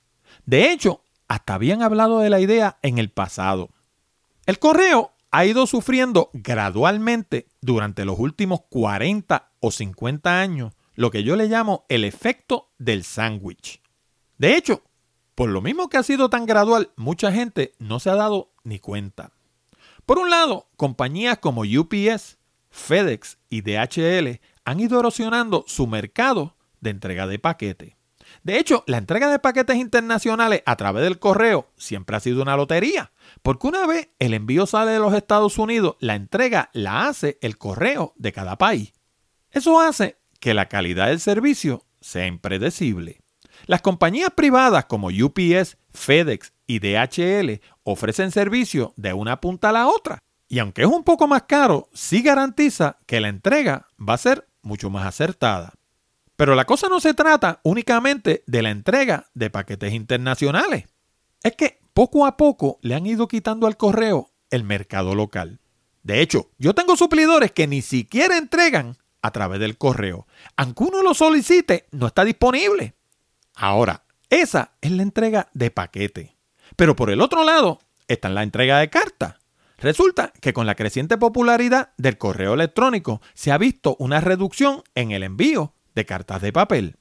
de 0.45 0.71
hecho, 0.71 1.03
hasta 1.27 1.55
habían 1.55 1.81
hablado 1.81 2.19
de 2.19 2.29
la 2.29 2.39
idea 2.39 2.77
en 2.81 2.97
el 2.97 3.09
pasado. 3.09 3.69
El 4.45 4.59
correo 4.59 5.13
ha 5.31 5.45
ido 5.45 5.65
sufriendo 5.67 6.29
gradualmente 6.33 7.47
durante 7.61 8.05
los 8.05 8.19
últimos 8.19 8.61
40 8.69 9.51
o 9.59 9.71
50 9.71 10.39
años 10.39 10.73
lo 10.95 11.09
que 11.09 11.23
yo 11.23 11.35
le 11.35 11.47
llamo 11.47 11.85
el 11.89 12.03
efecto 12.03 12.71
del 12.77 13.03
sándwich. 13.03 13.81
De 14.37 14.55
hecho, 14.55 14.83
por 15.35 15.49
lo 15.49 15.61
mismo 15.61 15.89
que 15.89 15.97
ha 15.97 16.03
sido 16.03 16.29
tan 16.29 16.45
gradual, 16.45 16.91
mucha 16.95 17.31
gente 17.31 17.73
no 17.79 17.99
se 17.99 18.09
ha 18.09 18.15
dado 18.15 18.51
ni 18.63 18.79
cuenta. 18.79 19.31
Por 20.05 20.19
un 20.19 20.29
lado, 20.29 20.69
compañías 20.75 21.37
como 21.39 21.61
UPS, 21.61 22.37
FedEx 22.69 23.37
y 23.49 23.61
DHL 23.61 24.41
han 24.65 24.79
ido 24.79 24.99
erosionando 24.99 25.63
su 25.67 25.87
mercado 25.87 26.55
de 26.81 26.89
entrega 26.89 27.27
de 27.27 27.39
paquetes. 27.39 27.95
De 28.43 28.59
hecho, 28.59 28.83
la 28.87 28.97
entrega 28.97 29.29
de 29.29 29.39
paquetes 29.39 29.77
internacionales 29.77 30.63
a 30.65 30.75
través 30.75 31.03
del 31.03 31.19
correo 31.19 31.69
siempre 31.77 32.15
ha 32.15 32.19
sido 32.19 32.41
una 32.41 32.57
lotería, 32.57 33.11
porque 33.41 33.67
una 33.67 33.85
vez 33.85 34.09
el 34.19 34.33
envío 34.33 34.65
sale 34.65 34.91
de 34.91 34.99
los 34.99 35.13
Estados 35.13 35.57
Unidos, 35.57 35.95
la 35.99 36.15
entrega 36.15 36.69
la 36.73 37.07
hace 37.07 37.37
el 37.41 37.57
correo 37.57 38.13
de 38.17 38.33
cada 38.33 38.57
país. 38.57 38.93
Eso 39.51 39.79
hace 39.79 40.17
que 40.39 40.53
la 40.53 40.67
calidad 40.67 41.07
del 41.07 41.19
servicio 41.19 41.85
sea 42.01 42.25
impredecible. 42.27 43.22
Las 43.65 43.81
compañías 43.81 44.31
privadas 44.31 44.85
como 44.85 45.07
UPS, 45.07 45.77
FedEx 45.93 46.53
y 46.67 46.79
DHL 46.79 47.61
ofrecen 47.83 48.31
servicio 48.31 48.93
de 48.97 49.13
una 49.13 49.39
punta 49.39 49.69
a 49.69 49.73
la 49.73 49.87
otra. 49.87 50.19
Y 50.47 50.59
aunque 50.59 50.81
es 50.83 50.87
un 50.87 51.03
poco 51.03 51.27
más 51.27 51.43
caro, 51.43 51.89
sí 51.93 52.21
garantiza 52.21 52.97
que 53.05 53.19
la 53.19 53.29
entrega 53.29 53.87
va 53.97 54.13
a 54.13 54.17
ser 54.19 54.47
mucho 54.61 54.89
más 54.89 55.05
acertada. 55.05 55.73
Pero 56.35 56.55
la 56.55 56.65
cosa 56.65 56.89
no 56.89 56.99
se 56.99 57.13
trata 57.13 57.59
únicamente 57.63 58.43
de 58.47 58.61
la 58.61 58.71
entrega 58.71 59.27
de 59.33 59.49
paquetes 59.49 59.93
internacionales. 59.93 60.85
Es 61.41 61.55
que 61.55 61.79
poco 61.93 62.25
a 62.25 62.37
poco 62.37 62.79
le 62.81 62.95
han 62.95 63.05
ido 63.05 63.27
quitando 63.27 63.67
al 63.67 63.77
correo 63.77 64.31
el 64.49 64.63
mercado 64.63 65.15
local. 65.15 65.59
De 66.01 66.21
hecho, 66.21 66.49
yo 66.57 66.75
tengo 66.75 66.97
suplidores 66.97 67.51
que 67.51 67.67
ni 67.67 67.81
siquiera 67.81 68.37
entregan 68.37 68.97
a 69.21 69.31
través 69.31 69.59
del 69.59 69.77
correo. 69.77 70.27
Aunque 70.57 70.83
uno 70.83 71.01
lo 71.01 71.13
solicite, 71.13 71.87
no 71.91 72.07
está 72.07 72.25
disponible. 72.25 72.93
Ahora, 73.55 74.03
esa 74.29 74.71
es 74.81 74.91
la 74.91 75.03
entrega 75.03 75.49
de 75.53 75.71
paquete. 75.71 76.35
Pero 76.75 76.95
por 76.95 77.09
el 77.09 77.21
otro 77.21 77.43
lado 77.43 77.79
está 78.07 78.29
la 78.29 78.43
entrega 78.43 78.79
de 78.79 78.89
carta. 78.89 79.39
Resulta 79.77 80.31
que 80.39 80.53
con 80.53 80.65
la 80.65 80.75
creciente 80.75 81.17
popularidad 81.17 81.93
del 81.97 82.17
correo 82.17 82.53
electrónico 82.53 83.21
se 83.33 83.51
ha 83.51 83.57
visto 83.57 83.95
una 83.99 84.21
reducción 84.21 84.81
en 84.95 85.11
el 85.11 85.23
envío 85.23 85.73
de 85.93 86.05
cartas 86.05 86.41
de 86.41 86.53
papel. 86.53 86.97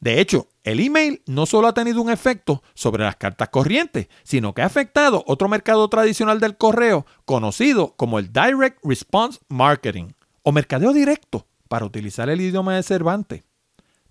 De 0.00 0.20
hecho, 0.20 0.48
el 0.64 0.80
email 0.80 1.22
no 1.26 1.46
solo 1.46 1.68
ha 1.68 1.74
tenido 1.74 2.02
un 2.02 2.10
efecto 2.10 2.62
sobre 2.74 3.04
las 3.04 3.16
cartas 3.16 3.50
corrientes, 3.50 4.08
sino 4.24 4.52
que 4.52 4.62
ha 4.62 4.66
afectado 4.66 5.22
otro 5.28 5.48
mercado 5.48 5.86
tradicional 5.88 6.40
del 6.40 6.56
correo 6.56 7.06
conocido 7.24 7.94
como 7.96 8.18
el 8.18 8.32
Direct 8.32 8.78
Response 8.82 9.38
Marketing 9.48 10.08
o 10.42 10.50
mercadeo 10.50 10.92
directo 10.92 11.46
para 11.68 11.84
utilizar 11.84 12.28
el 12.30 12.40
idioma 12.40 12.74
de 12.74 12.82
Cervantes. 12.82 13.44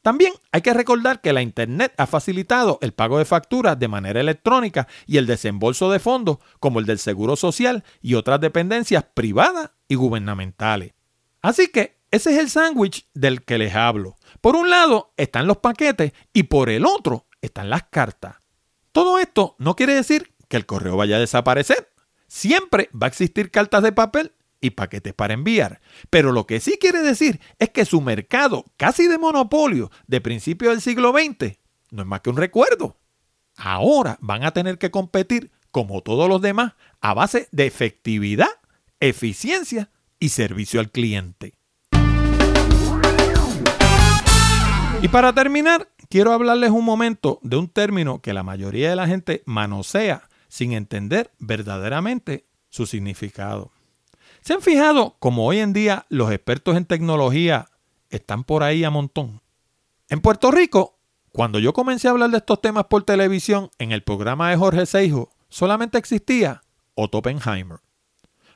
También 0.01 0.33
hay 0.51 0.61
que 0.61 0.73
recordar 0.73 1.21
que 1.21 1.33
la 1.33 1.43
Internet 1.43 1.93
ha 1.97 2.07
facilitado 2.07 2.79
el 2.81 2.93
pago 2.93 3.19
de 3.19 3.25
facturas 3.25 3.77
de 3.77 3.87
manera 3.87 4.19
electrónica 4.19 4.87
y 5.05 5.17
el 5.17 5.27
desembolso 5.27 5.91
de 5.91 5.99
fondos 5.99 6.39
como 6.59 6.79
el 6.79 6.85
del 6.85 6.97
Seguro 6.97 7.35
Social 7.35 7.83
y 8.01 8.15
otras 8.15 8.41
dependencias 8.41 9.05
privadas 9.13 9.71
y 9.87 9.95
gubernamentales. 9.95 10.93
Así 11.41 11.67
que 11.67 11.99
ese 12.09 12.33
es 12.33 12.39
el 12.39 12.49
sándwich 12.49 13.07
del 13.13 13.43
que 13.43 13.59
les 13.59 13.75
hablo. 13.75 14.15
Por 14.41 14.55
un 14.55 14.69
lado 14.69 15.13
están 15.17 15.45
los 15.45 15.57
paquetes 15.57 16.13
y 16.33 16.43
por 16.43 16.69
el 16.69 16.85
otro 16.85 17.27
están 17.41 17.69
las 17.69 17.83
cartas. 17.83 18.37
Todo 18.91 19.19
esto 19.19 19.55
no 19.59 19.75
quiere 19.75 19.93
decir 19.93 20.33
que 20.49 20.57
el 20.57 20.65
correo 20.65 20.97
vaya 20.97 21.17
a 21.17 21.19
desaparecer. 21.19 21.93
Siempre 22.27 22.89
va 22.93 23.05
a 23.05 23.09
existir 23.09 23.51
cartas 23.51 23.83
de 23.83 23.91
papel 23.91 24.33
y 24.61 24.71
paquetes 24.71 25.13
para 25.13 25.33
enviar. 25.33 25.81
Pero 26.09 26.31
lo 26.31 26.47
que 26.47 26.59
sí 26.59 26.77
quiere 26.79 27.01
decir 27.01 27.41
es 27.59 27.69
que 27.69 27.83
su 27.83 27.99
mercado 27.99 28.65
casi 28.77 29.07
de 29.07 29.17
monopolio 29.17 29.91
de 30.07 30.21
principios 30.21 30.71
del 30.73 30.81
siglo 30.81 31.11
XX 31.11 31.57
no 31.91 32.03
es 32.03 32.07
más 32.07 32.21
que 32.21 32.29
un 32.29 32.37
recuerdo. 32.37 32.97
Ahora 33.57 34.17
van 34.21 34.43
a 34.43 34.51
tener 34.51 34.77
que 34.77 34.91
competir, 34.91 35.51
como 35.71 36.01
todos 36.01 36.29
los 36.29 36.41
demás, 36.41 36.73
a 37.01 37.13
base 37.13 37.47
de 37.51 37.65
efectividad, 37.65 38.49
eficiencia 38.99 39.91
y 40.19 40.29
servicio 40.29 40.79
al 40.79 40.89
cliente. 40.89 41.55
Y 45.01 45.07
para 45.07 45.33
terminar, 45.33 45.89
quiero 46.09 46.31
hablarles 46.31 46.69
un 46.69 46.85
momento 46.85 47.39
de 47.41 47.57
un 47.57 47.67
término 47.67 48.21
que 48.21 48.33
la 48.33 48.43
mayoría 48.43 48.89
de 48.89 48.95
la 48.95 49.07
gente 49.07 49.41
manosea 49.45 50.29
sin 50.47 50.73
entender 50.73 51.31
verdaderamente 51.39 52.45
su 52.69 52.85
significado. 52.85 53.71
¿Se 54.41 54.53
han 54.53 54.61
fijado 54.63 55.17
cómo 55.19 55.45
hoy 55.45 55.59
en 55.59 55.71
día 55.71 56.07
los 56.09 56.31
expertos 56.31 56.75
en 56.75 56.85
tecnología 56.85 57.69
están 58.09 58.43
por 58.43 58.63
ahí 58.63 58.83
a 58.83 58.89
montón? 58.89 59.39
En 60.09 60.19
Puerto 60.19 60.49
Rico, 60.49 60.97
cuando 61.31 61.59
yo 61.59 61.73
comencé 61.73 62.07
a 62.07 62.11
hablar 62.11 62.31
de 62.31 62.37
estos 62.37 62.59
temas 62.59 62.85
por 62.85 63.03
televisión 63.03 63.69
en 63.77 63.91
el 63.91 64.01
programa 64.01 64.49
de 64.49 64.57
Jorge 64.57 64.87
Seijo, 64.87 65.31
solamente 65.47 65.99
existía 65.99 66.63
Otto 66.95 67.19
Oppenheimer. 67.19 67.77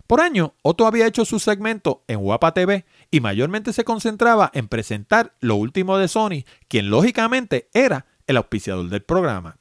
Por 0.08 0.22
año, 0.22 0.56
Otto 0.64 0.88
había 0.88 1.06
hecho 1.06 1.24
su 1.24 1.38
segmento 1.38 2.04
en 2.08 2.20
Guapa 2.20 2.56
TV 2.56 2.86
y 3.12 3.20
mayormente 3.20 3.72
se 3.72 3.84
concentraba 3.84 4.50
en 4.56 4.68
presentar 4.68 5.36
lo 5.40 5.56
último 5.56 6.00
de 6.00 6.08
Sony, 6.08 6.46
quien 6.68 6.90
lógicamente 6.90 7.70
era 7.76 8.08
el 8.26 8.38
auspiciador 8.38 8.90
del 8.90 9.04
programa. 9.04 9.60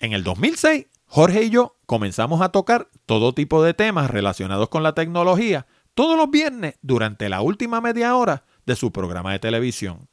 En 0.00 0.12
el 0.12 0.22
2006, 0.22 0.86
Jorge 1.06 1.44
y 1.44 1.50
yo 1.50 1.76
comenzamos 1.92 2.40
a 2.40 2.48
tocar 2.48 2.88
todo 3.04 3.34
tipo 3.34 3.62
de 3.62 3.74
temas 3.74 4.10
relacionados 4.10 4.70
con 4.70 4.82
la 4.82 4.94
tecnología 4.94 5.66
todos 5.92 6.16
los 6.16 6.30
viernes 6.30 6.76
durante 6.80 7.28
la 7.28 7.42
última 7.42 7.82
media 7.82 8.16
hora 8.16 8.44
de 8.64 8.76
su 8.76 8.92
programa 8.92 9.32
de 9.32 9.40
televisión. 9.40 10.08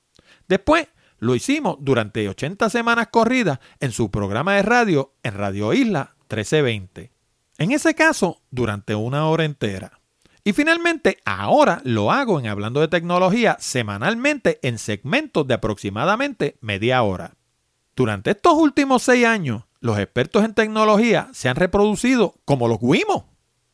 Después 0.50 0.89
lo 1.20 1.36
hicimos 1.36 1.78
durante 1.80 2.28
80 2.28 2.70
semanas 2.70 3.08
corridas 3.10 3.60
en 3.80 3.94
su 3.94 4.12
programa 4.12 4.56
de 4.56 4.63
radio 4.63 5.13
en 5.24 5.36
Radio 5.36 5.72
Isla 5.72 6.15
1320. 6.24 7.13
En 7.60 7.72
ese 7.72 7.96
caso, 7.96 8.42
durante 8.52 8.94
una 8.94 9.28
hora 9.28 9.46
entera. 9.46 10.02
Y 10.44 10.52
finalmente, 10.52 11.20
ahora 11.24 11.80
lo 11.86 12.12
hago 12.12 12.42
en 12.42 12.48
Hablando 12.48 12.82
de 12.82 12.89
Tecnología 12.89 13.56
semanalmente 13.62 14.60
en 14.63 14.80
segmentos 14.80 15.48
de 15.48 15.54
aproximadamente 15.54 16.58
media 16.60 17.02
hora. 17.04 17.38
Durante 17.96 18.32
estos 18.32 18.56
últimos 18.56 19.02
seis 19.04 19.26
años, 19.26 19.63
los 19.82 19.98
expertos 19.98 20.44
en 20.44 20.54
tecnología 20.54 21.30
se 21.34 21.50
han 21.50 21.56
reproducido 21.56 22.36
como 22.46 22.68
los 22.68 22.80
guimos. 22.80 23.24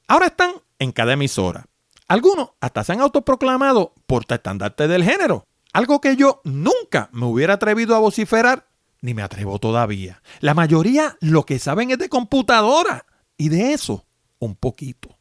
Ahora 0.07 0.27
están 0.27 0.51
en 0.79 0.91
cada 0.91 1.13
emisora. 1.13 1.65
Algunos 2.07 2.51
hasta 2.61 2.83
se 2.83 2.93
han 2.93 3.01
autoproclamado 3.01 3.93
portaestandarte 4.05 4.87
del 4.87 5.03
género. 5.03 5.45
Algo 5.73 5.99
que 5.99 6.15
yo 6.15 6.41
nunca 6.43 7.09
me 7.11 7.25
hubiera 7.25 7.55
atrevido 7.55 7.95
a 7.95 7.99
vociferar, 7.99 8.67
ni 9.01 9.13
me 9.13 9.23
atrevo 9.23 9.59
todavía. 9.59 10.21
La 10.39 10.53
mayoría 10.53 11.17
lo 11.19 11.43
que 11.43 11.59
saben 11.59 11.91
es 11.91 11.97
de 11.97 12.09
computadora 12.09 13.05
y 13.37 13.49
de 13.49 13.73
eso 13.73 14.05
un 14.39 14.55
poquito. 14.55 15.17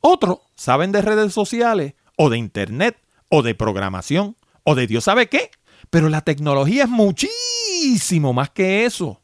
Otros 0.00 0.40
saben 0.56 0.92
de 0.92 1.02
redes 1.02 1.32
sociales 1.32 1.94
o 2.16 2.30
de 2.30 2.38
internet 2.38 2.98
o 3.28 3.42
de 3.42 3.54
programación 3.54 4.36
o 4.64 4.74
de 4.74 4.86
Dios 4.86 5.04
sabe 5.04 5.28
qué. 5.28 5.50
Pero 5.90 6.08
la 6.08 6.22
tecnología 6.22 6.84
es 6.84 6.90
muchísimo 6.90 8.32
más 8.32 8.50
que 8.50 8.84
eso. 8.84 9.22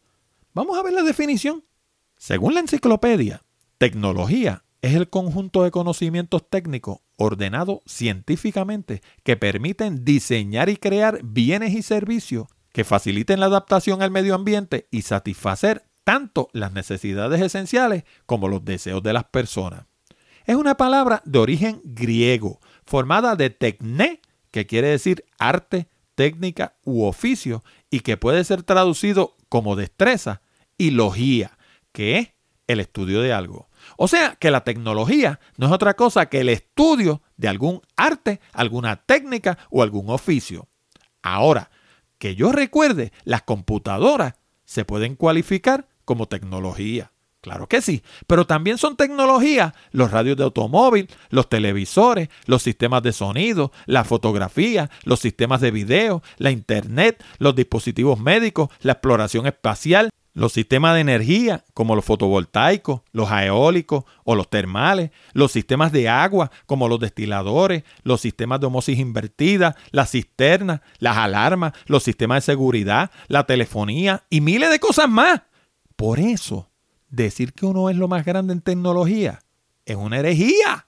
Vamos 0.54 0.78
a 0.78 0.82
ver 0.82 0.92
la 0.92 1.02
definición. 1.02 1.64
Según 2.18 2.54
la 2.54 2.60
enciclopedia, 2.60 3.42
tecnología 3.78 4.64
es 4.82 4.94
el 4.94 5.08
conjunto 5.08 5.62
de 5.62 5.70
conocimientos 5.70 6.48
técnicos 6.48 6.98
ordenados 7.16 7.78
científicamente 7.86 9.00
que 9.22 9.38
permiten 9.38 10.04
diseñar 10.04 10.68
y 10.68 10.76
crear 10.76 11.20
bienes 11.22 11.72
y 11.72 11.82
servicios 11.82 12.48
que 12.72 12.84
faciliten 12.84 13.40
la 13.40 13.46
adaptación 13.46 14.02
al 14.02 14.10
medio 14.10 14.34
ambiente 14.34 14.88
y 14.90 15.02
satisfacer 15.02 15.84
tanto 16.04 16.48
las 16.52 16.72
necesidades 16.72 17.40
esenciales 17.40 18.04
como 18.26 18.48
los 18.48 18.64
deseos 18.64 19.02
de 19.02 19.12
las 19.14 19.24
personas. 19.24 19.86
Es 20.44 20.56
una 20.56 20.76
palabra 20.76 21.22
de 21.24 21.38
origen 21.38 21.80
griego, 21.84 22.60
formada 22.84 23.36
de 23.36 23.48
tecné, 23.48 24.20
que 24.50 24.66
quiere 24.66 24.88
decir 24.88 25.24
arte, 25.38 25.88
técnica 26.14 26.76
u 26.84 27.04
oficio, 27.04 27.64
y 27.88 28.00
que 28.00 28.16
puede 28.16 28.44
ser 28.44 28.62
traducido 28.64 29.36
como 29.52 29.76
destreza, 29.76 30.40
y 30.78 30.92
logía, 30.92 31.58
que 31.92 32.16
es 32.16 32.32
el 32.68 32.80
estudio 32.80 33.20
de 33.20 33.34
algo. 33.34 33.68
O 33.98 34.08
sea 34.08 34.34
que 34.36 34.50
la 34.50 34.64
tecnología 34.64 35.40
no 35.58 35.66
es 35.66 35.72
otra 35.72 35.92
cosa 35.92 36.30
que 36.30 36.40
el 36.40 36.48
estudio 36.48 37.20
de 37.36 37.48
algún 37.48 37.82
arte, 37.94 38.40
alguna 38.54 39.04
técnica 39.04 39.58
o 39.70 39.82
algún 39.82 40.08
oficio. 40.08 40.68
Ahora, 41.20 41.70
que 42.16 42.34
yo 42.34 42.50
recuerde, 42.50 43.12
las 43.24 43.42
computadoras 43.42 44.36
se 44.64 44.86
pueden 44.86 45.16
cualificar 45.16 45.86
como 46.06 46.28
tecnología. 46.28 47.12
Claro 47.42 47.66
que 47.66 47.82
sí, 47.82 48.04
pero 48.28 48.46
también 48.46 48.78
son 48.78 48.96
tecnologías 48.96 49.72
los 49.90 50.12
radios 50.12 50.36
de 50.36 50.44
automóvil, 50.44 51.08
los 51.28 51.48
televisores, 51.48 52.28
los 52.46 52.62
sistemas 52.62 53.02
de 53.02 53.12
sonido, 53.12 53.72
la 53.86 54.04
fotografía, 54.04 54.90
los 55.02 55.18
sistemas 55.18 55.60
de 55.60 55.72
video, 55.72 56.22
la 56.38 56.52
internet, 56.52 57.22
los 57.38 57.56
dispositivos 57.56 58.20
médicos, 58.20 58.68
la 58.80 58.92
exploración 58.92 59.48
espacial, 59.48 60.10
los 60.34 60.52
sistemas 60.52 60.94
de 60.94 61.00
energía, 61.00 61.64
como 61.74 61.96
los 61.96 62.04
fotovoltaicos, 62.04 63.00
los 63.10 63.28
eólicos 63.32 64.04
o 64.22 64.36
los 64.36 64.48
termales, 64.48 65.10
los 65.32 65.50
sistemas 65.50 65.90
de 65.90 66.08
agua, 66.08 66.52
como 66.66 66.88
los 66.88 67.00
destiladores, 67.00 67.82
los 68.04 68.20
sistemas 68.20 68.60
de 68.60 68.66
homosis 68.66 69.00
invertida, 69.00 69.74
las 69.90 70.12
cisternas, 70.12 70.80
las 71.00 71.16
alarmas, 71.16 71.72
los 71.86 72.04
sistemas 72.04 72.36
de 72.46 72.52
seguridad, 72.52 73.10
la 73.26 73.46
telefonía 73.46 74.22
y 74.30 74.40
miles 74.40 74.70
de 74.70 74.78
cosas 74.78 75.08
más. 75.08 75.42
Por 75.96 76.20
eso, 76.20 76.71
decir 77.12 77.52
que 77.52 77.66
uno 77.66 77.88
es 77.90 77.96
lo 77.96 78.08
más 78.08 78.24
grande 78.24 78.52
en 78.52 78.60
tecnología 78.60 79.40
es 79.86 79.96
una 79.96 80.18
herejía. 80.18 80.86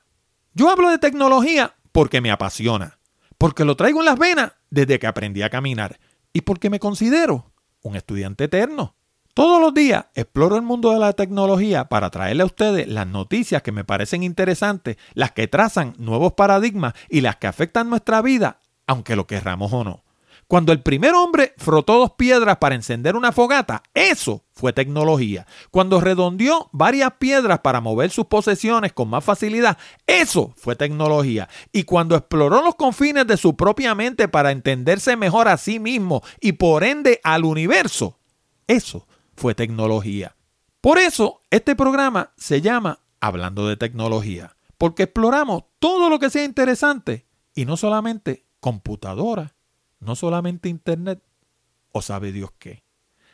Yo 0.55 0.71
hablo 0.71 0.91
de 0.91 0.99
tecnología 0.99 1.75
porque 1.93 2.21
me 2.21 2.31
apasiona, 2.31 2.99
porque 3.39 3.65
lo 3.65 3.77
traigo 3.77 4.01
en 4.01 4.07
las 4.07 4.19
venas 4.19 4.53
desde 4.71 4.99
que 4.99 5.07
aprendí 5.07 5.43
a 5.43 5.51
caminar 5.51 5.99
y 6.33 6.43
porque 6.43 6.71
me 6.71 6.81
considero 6.81 7.53
un 7.83 7.97
estudiante 7.97 8.45
eterno. 8.45 8.97
Todos 9.35 9.61
los 9.61 9.75
días 9.75 10.07
exploro 10.15 10.57
el 10.57 10.63
mundo 10.63 10.93
de 10.93 11.01
la 11.01 11.13
tecnología 11.13 11.87
para 11.87 12.11
traerle 12.11 12.45
a 12.45 12.47
ustedes 12.47 12.87
las 12.87 13.07
noticias 13.07 13.63
que 13.63 13.73
me 13.73 13.85
parecen 13.85 14.23
interesantes, 14.23 14.97
las 15.15 15.33
que 15.33 15.49
trazan 15.49 15.95
nuevos 15.99 16.35
paradigmas 16.35 16.95
y 17.09 17.21
las 17.21 17.37
que 17.37 17.49
afectan 17.49 17.91
nuestra 17.91 18.23
vida, 18.23 18.61
aunque 18.87 19.17
lo 19.17 19.27
querramos 19.27 19.73
o 19.73 19.83
no. 19.83 20.04
Cuando 20.47 20.73
el 20.73 20.83
primer 20.83 21.15
hombre 21.15 21.55
frotó 21.57 21.99
dos 21.99 22.13
piedras 22.13 22.59
para 22.59 22.75
encender 22.75 23.17
una 23.17 23.33
fogata, 23.33 23.83
eso 23.95 24.45
fue 24.53 24.73
tecnología. 24.73 25.47
Cuando 25.71 26.01
redondeó 26.01 26.69
varias 26.73 27.13
piedras 27.19 27.61
para 27.61 27.81
mover 27.81 28.11
sus 28.11 28.27
posesiones 28.27 28.93
con 28.93 29.09
más 29.09 29.25
facilidad, 29.25 29.79
eso 30.07 30.53
fue 30.57 30.77
tecnología. 30.77 31.49
Y 31.73 31.85
cuando 31.85 32.15
exploró 32.15 32.63
los 32.63 32.75
confines 32.75 33.27
de 33.27 33.37
su 33.37 33.57
propia 33.57 33.95
mente 33.95 34.29
para 34.29 34.51
entenderse 34.51 35.17
mejor 35.17 35.49
a 35.49 35.57
sí 35.57 35.79
mismo 35.79 36.23
y 36.41 36.53
por 36.53 36.85
ende 36.85 37.21
al 37.25 37.45
universo, 37.45 38.19
eso 38.67 39.07
fue 39.35 39.55
tecnología. 39.55 40.37
Por 40.81 40.99
eso 40.99 41.41
este 41.51 41.75
programa 41.75 42.33
se 42.37 42.61
llama 42.61 43.01
Hablando 43.21 43.67
de 43.67 43.79
tecnología, 43.79 44.55
porque 44.77 45.05
exploramos 45.05 45.65
todo 45.79 46.11
lo 46.11 46.19
que 46.19 46.29
sea 46.29 46.45
interesante 46.45 47.27
y 47.55 47.65
no 47.65 47.79
solamente 47.79 48.45
computadora 48.61 49.55
no 50.05 50.17
solamente 50.17 50.69
Internet, 50.69 51.23
o 51.93 52.03
sabe 52.03 52.33
Dios 52.33 52.51
qué. 52.59 52.85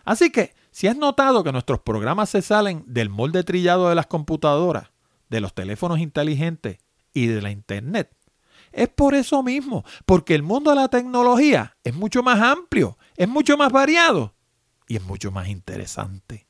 Así 0.04 0.30
que, 0.30 0.54
si 0.70 0.86
has 0.86 0.96
notado 0.96 1.44
que 1.44 1.52
nuestros 1.52 1.80
programas 1.80 2.30
se 2.30 2.42
salen 2.42 2.84
del 2.86 3.10
molde 3.10 3.44
trillado 3.44 3.88
de 3.88 3.94
las 3.94 4.06
computadoras, 4.06 4.90
de 5.28 5.40
los 5.40 5.54
teléfonos 5.54 6.00
inteligentes 6.00 6.78
y 7.12 7.26
de 7.26 7.42
la 7.42 7.50
Internet, 7.50 8.10
es 8.72 8.88
por 8.88 9.14
eso 9.14 9.42
mismo, 9.42 9.84
porque 10.06 10.34
el 10.34 10.42
mundo 10.42 10.70
de 10.70 10.76
la 10.76 10.88
tecnología 10.88 11.76
es 11.82 11.94
mucho 11.94 12.22
más 12.22 12.40
amplio, 12.40 12.98
es 13.16 13.28
mucho 13.28 13.56
más 13.56 13.72
variado 13.72 14.34
y 14.86 14.96
es 14.96 15.02
mucho 15.02 15.30
más 15.30 15.48
interesante. 15.48 16.46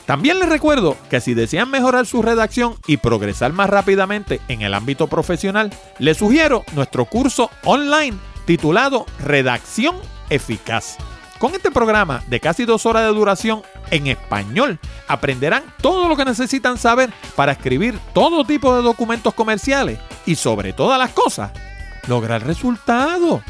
También 0.06 0.38
les 0.38 0.48
recuerdo 0.48 0.96
que 1.08 1.20
si 1.20 1.32
desean 1.32 1.70
mejorar 1.70 2.04
su 2.04 2.20
redacción 2.20 2.74
y 2.86 2.98
progresar 2.98 3.52
más 3.52 3.70
rápidamente 3.70 4.40
en 4.48 4.60
el 4.60 4.74
ámbito 4.74 5.06
profesional, 5.06 5.70
les 5.98 6.18
sugiero 6.18 6.62
nuestro 6.74 7.06
curso 7.06 7.50
online 7.64 8.18
titulado 8.44 9.06
Redacción 9.18 9.96
Eficaz. 10.28 10.98
Con 11.38 11.54
este 11.54 11.70
programa 11.70 12.22
de 12.28 12.40
casi 12.40 12.66
dos 12.66 12.84
horas 12.84 13.04
de 13.04 13.14
duración 13.14 13.62
en 13.94 14.06
español, 14.08 14.78
aprenderán 15.06 15.62
todo 15.80 16.08
lo 16.08 16.16
que 16.16 16.24
necesitan 16.24 16.78
saber 16.78 17.12
para 17.36 17.52
escribir 17.52 17.96
todo 18.12 18.44
tipo 18.44 18.74
de 18.74 18.82
documentos 18.82 19.32
comerciales 19.34 20.00
y 20.26 20.34
sobre 20.34 20.72
todas 20.72 20.98
las 20.98 21.10
cosas, 21.10 21.52
lograr 22.08 22.44
resultados. 22.44 23.40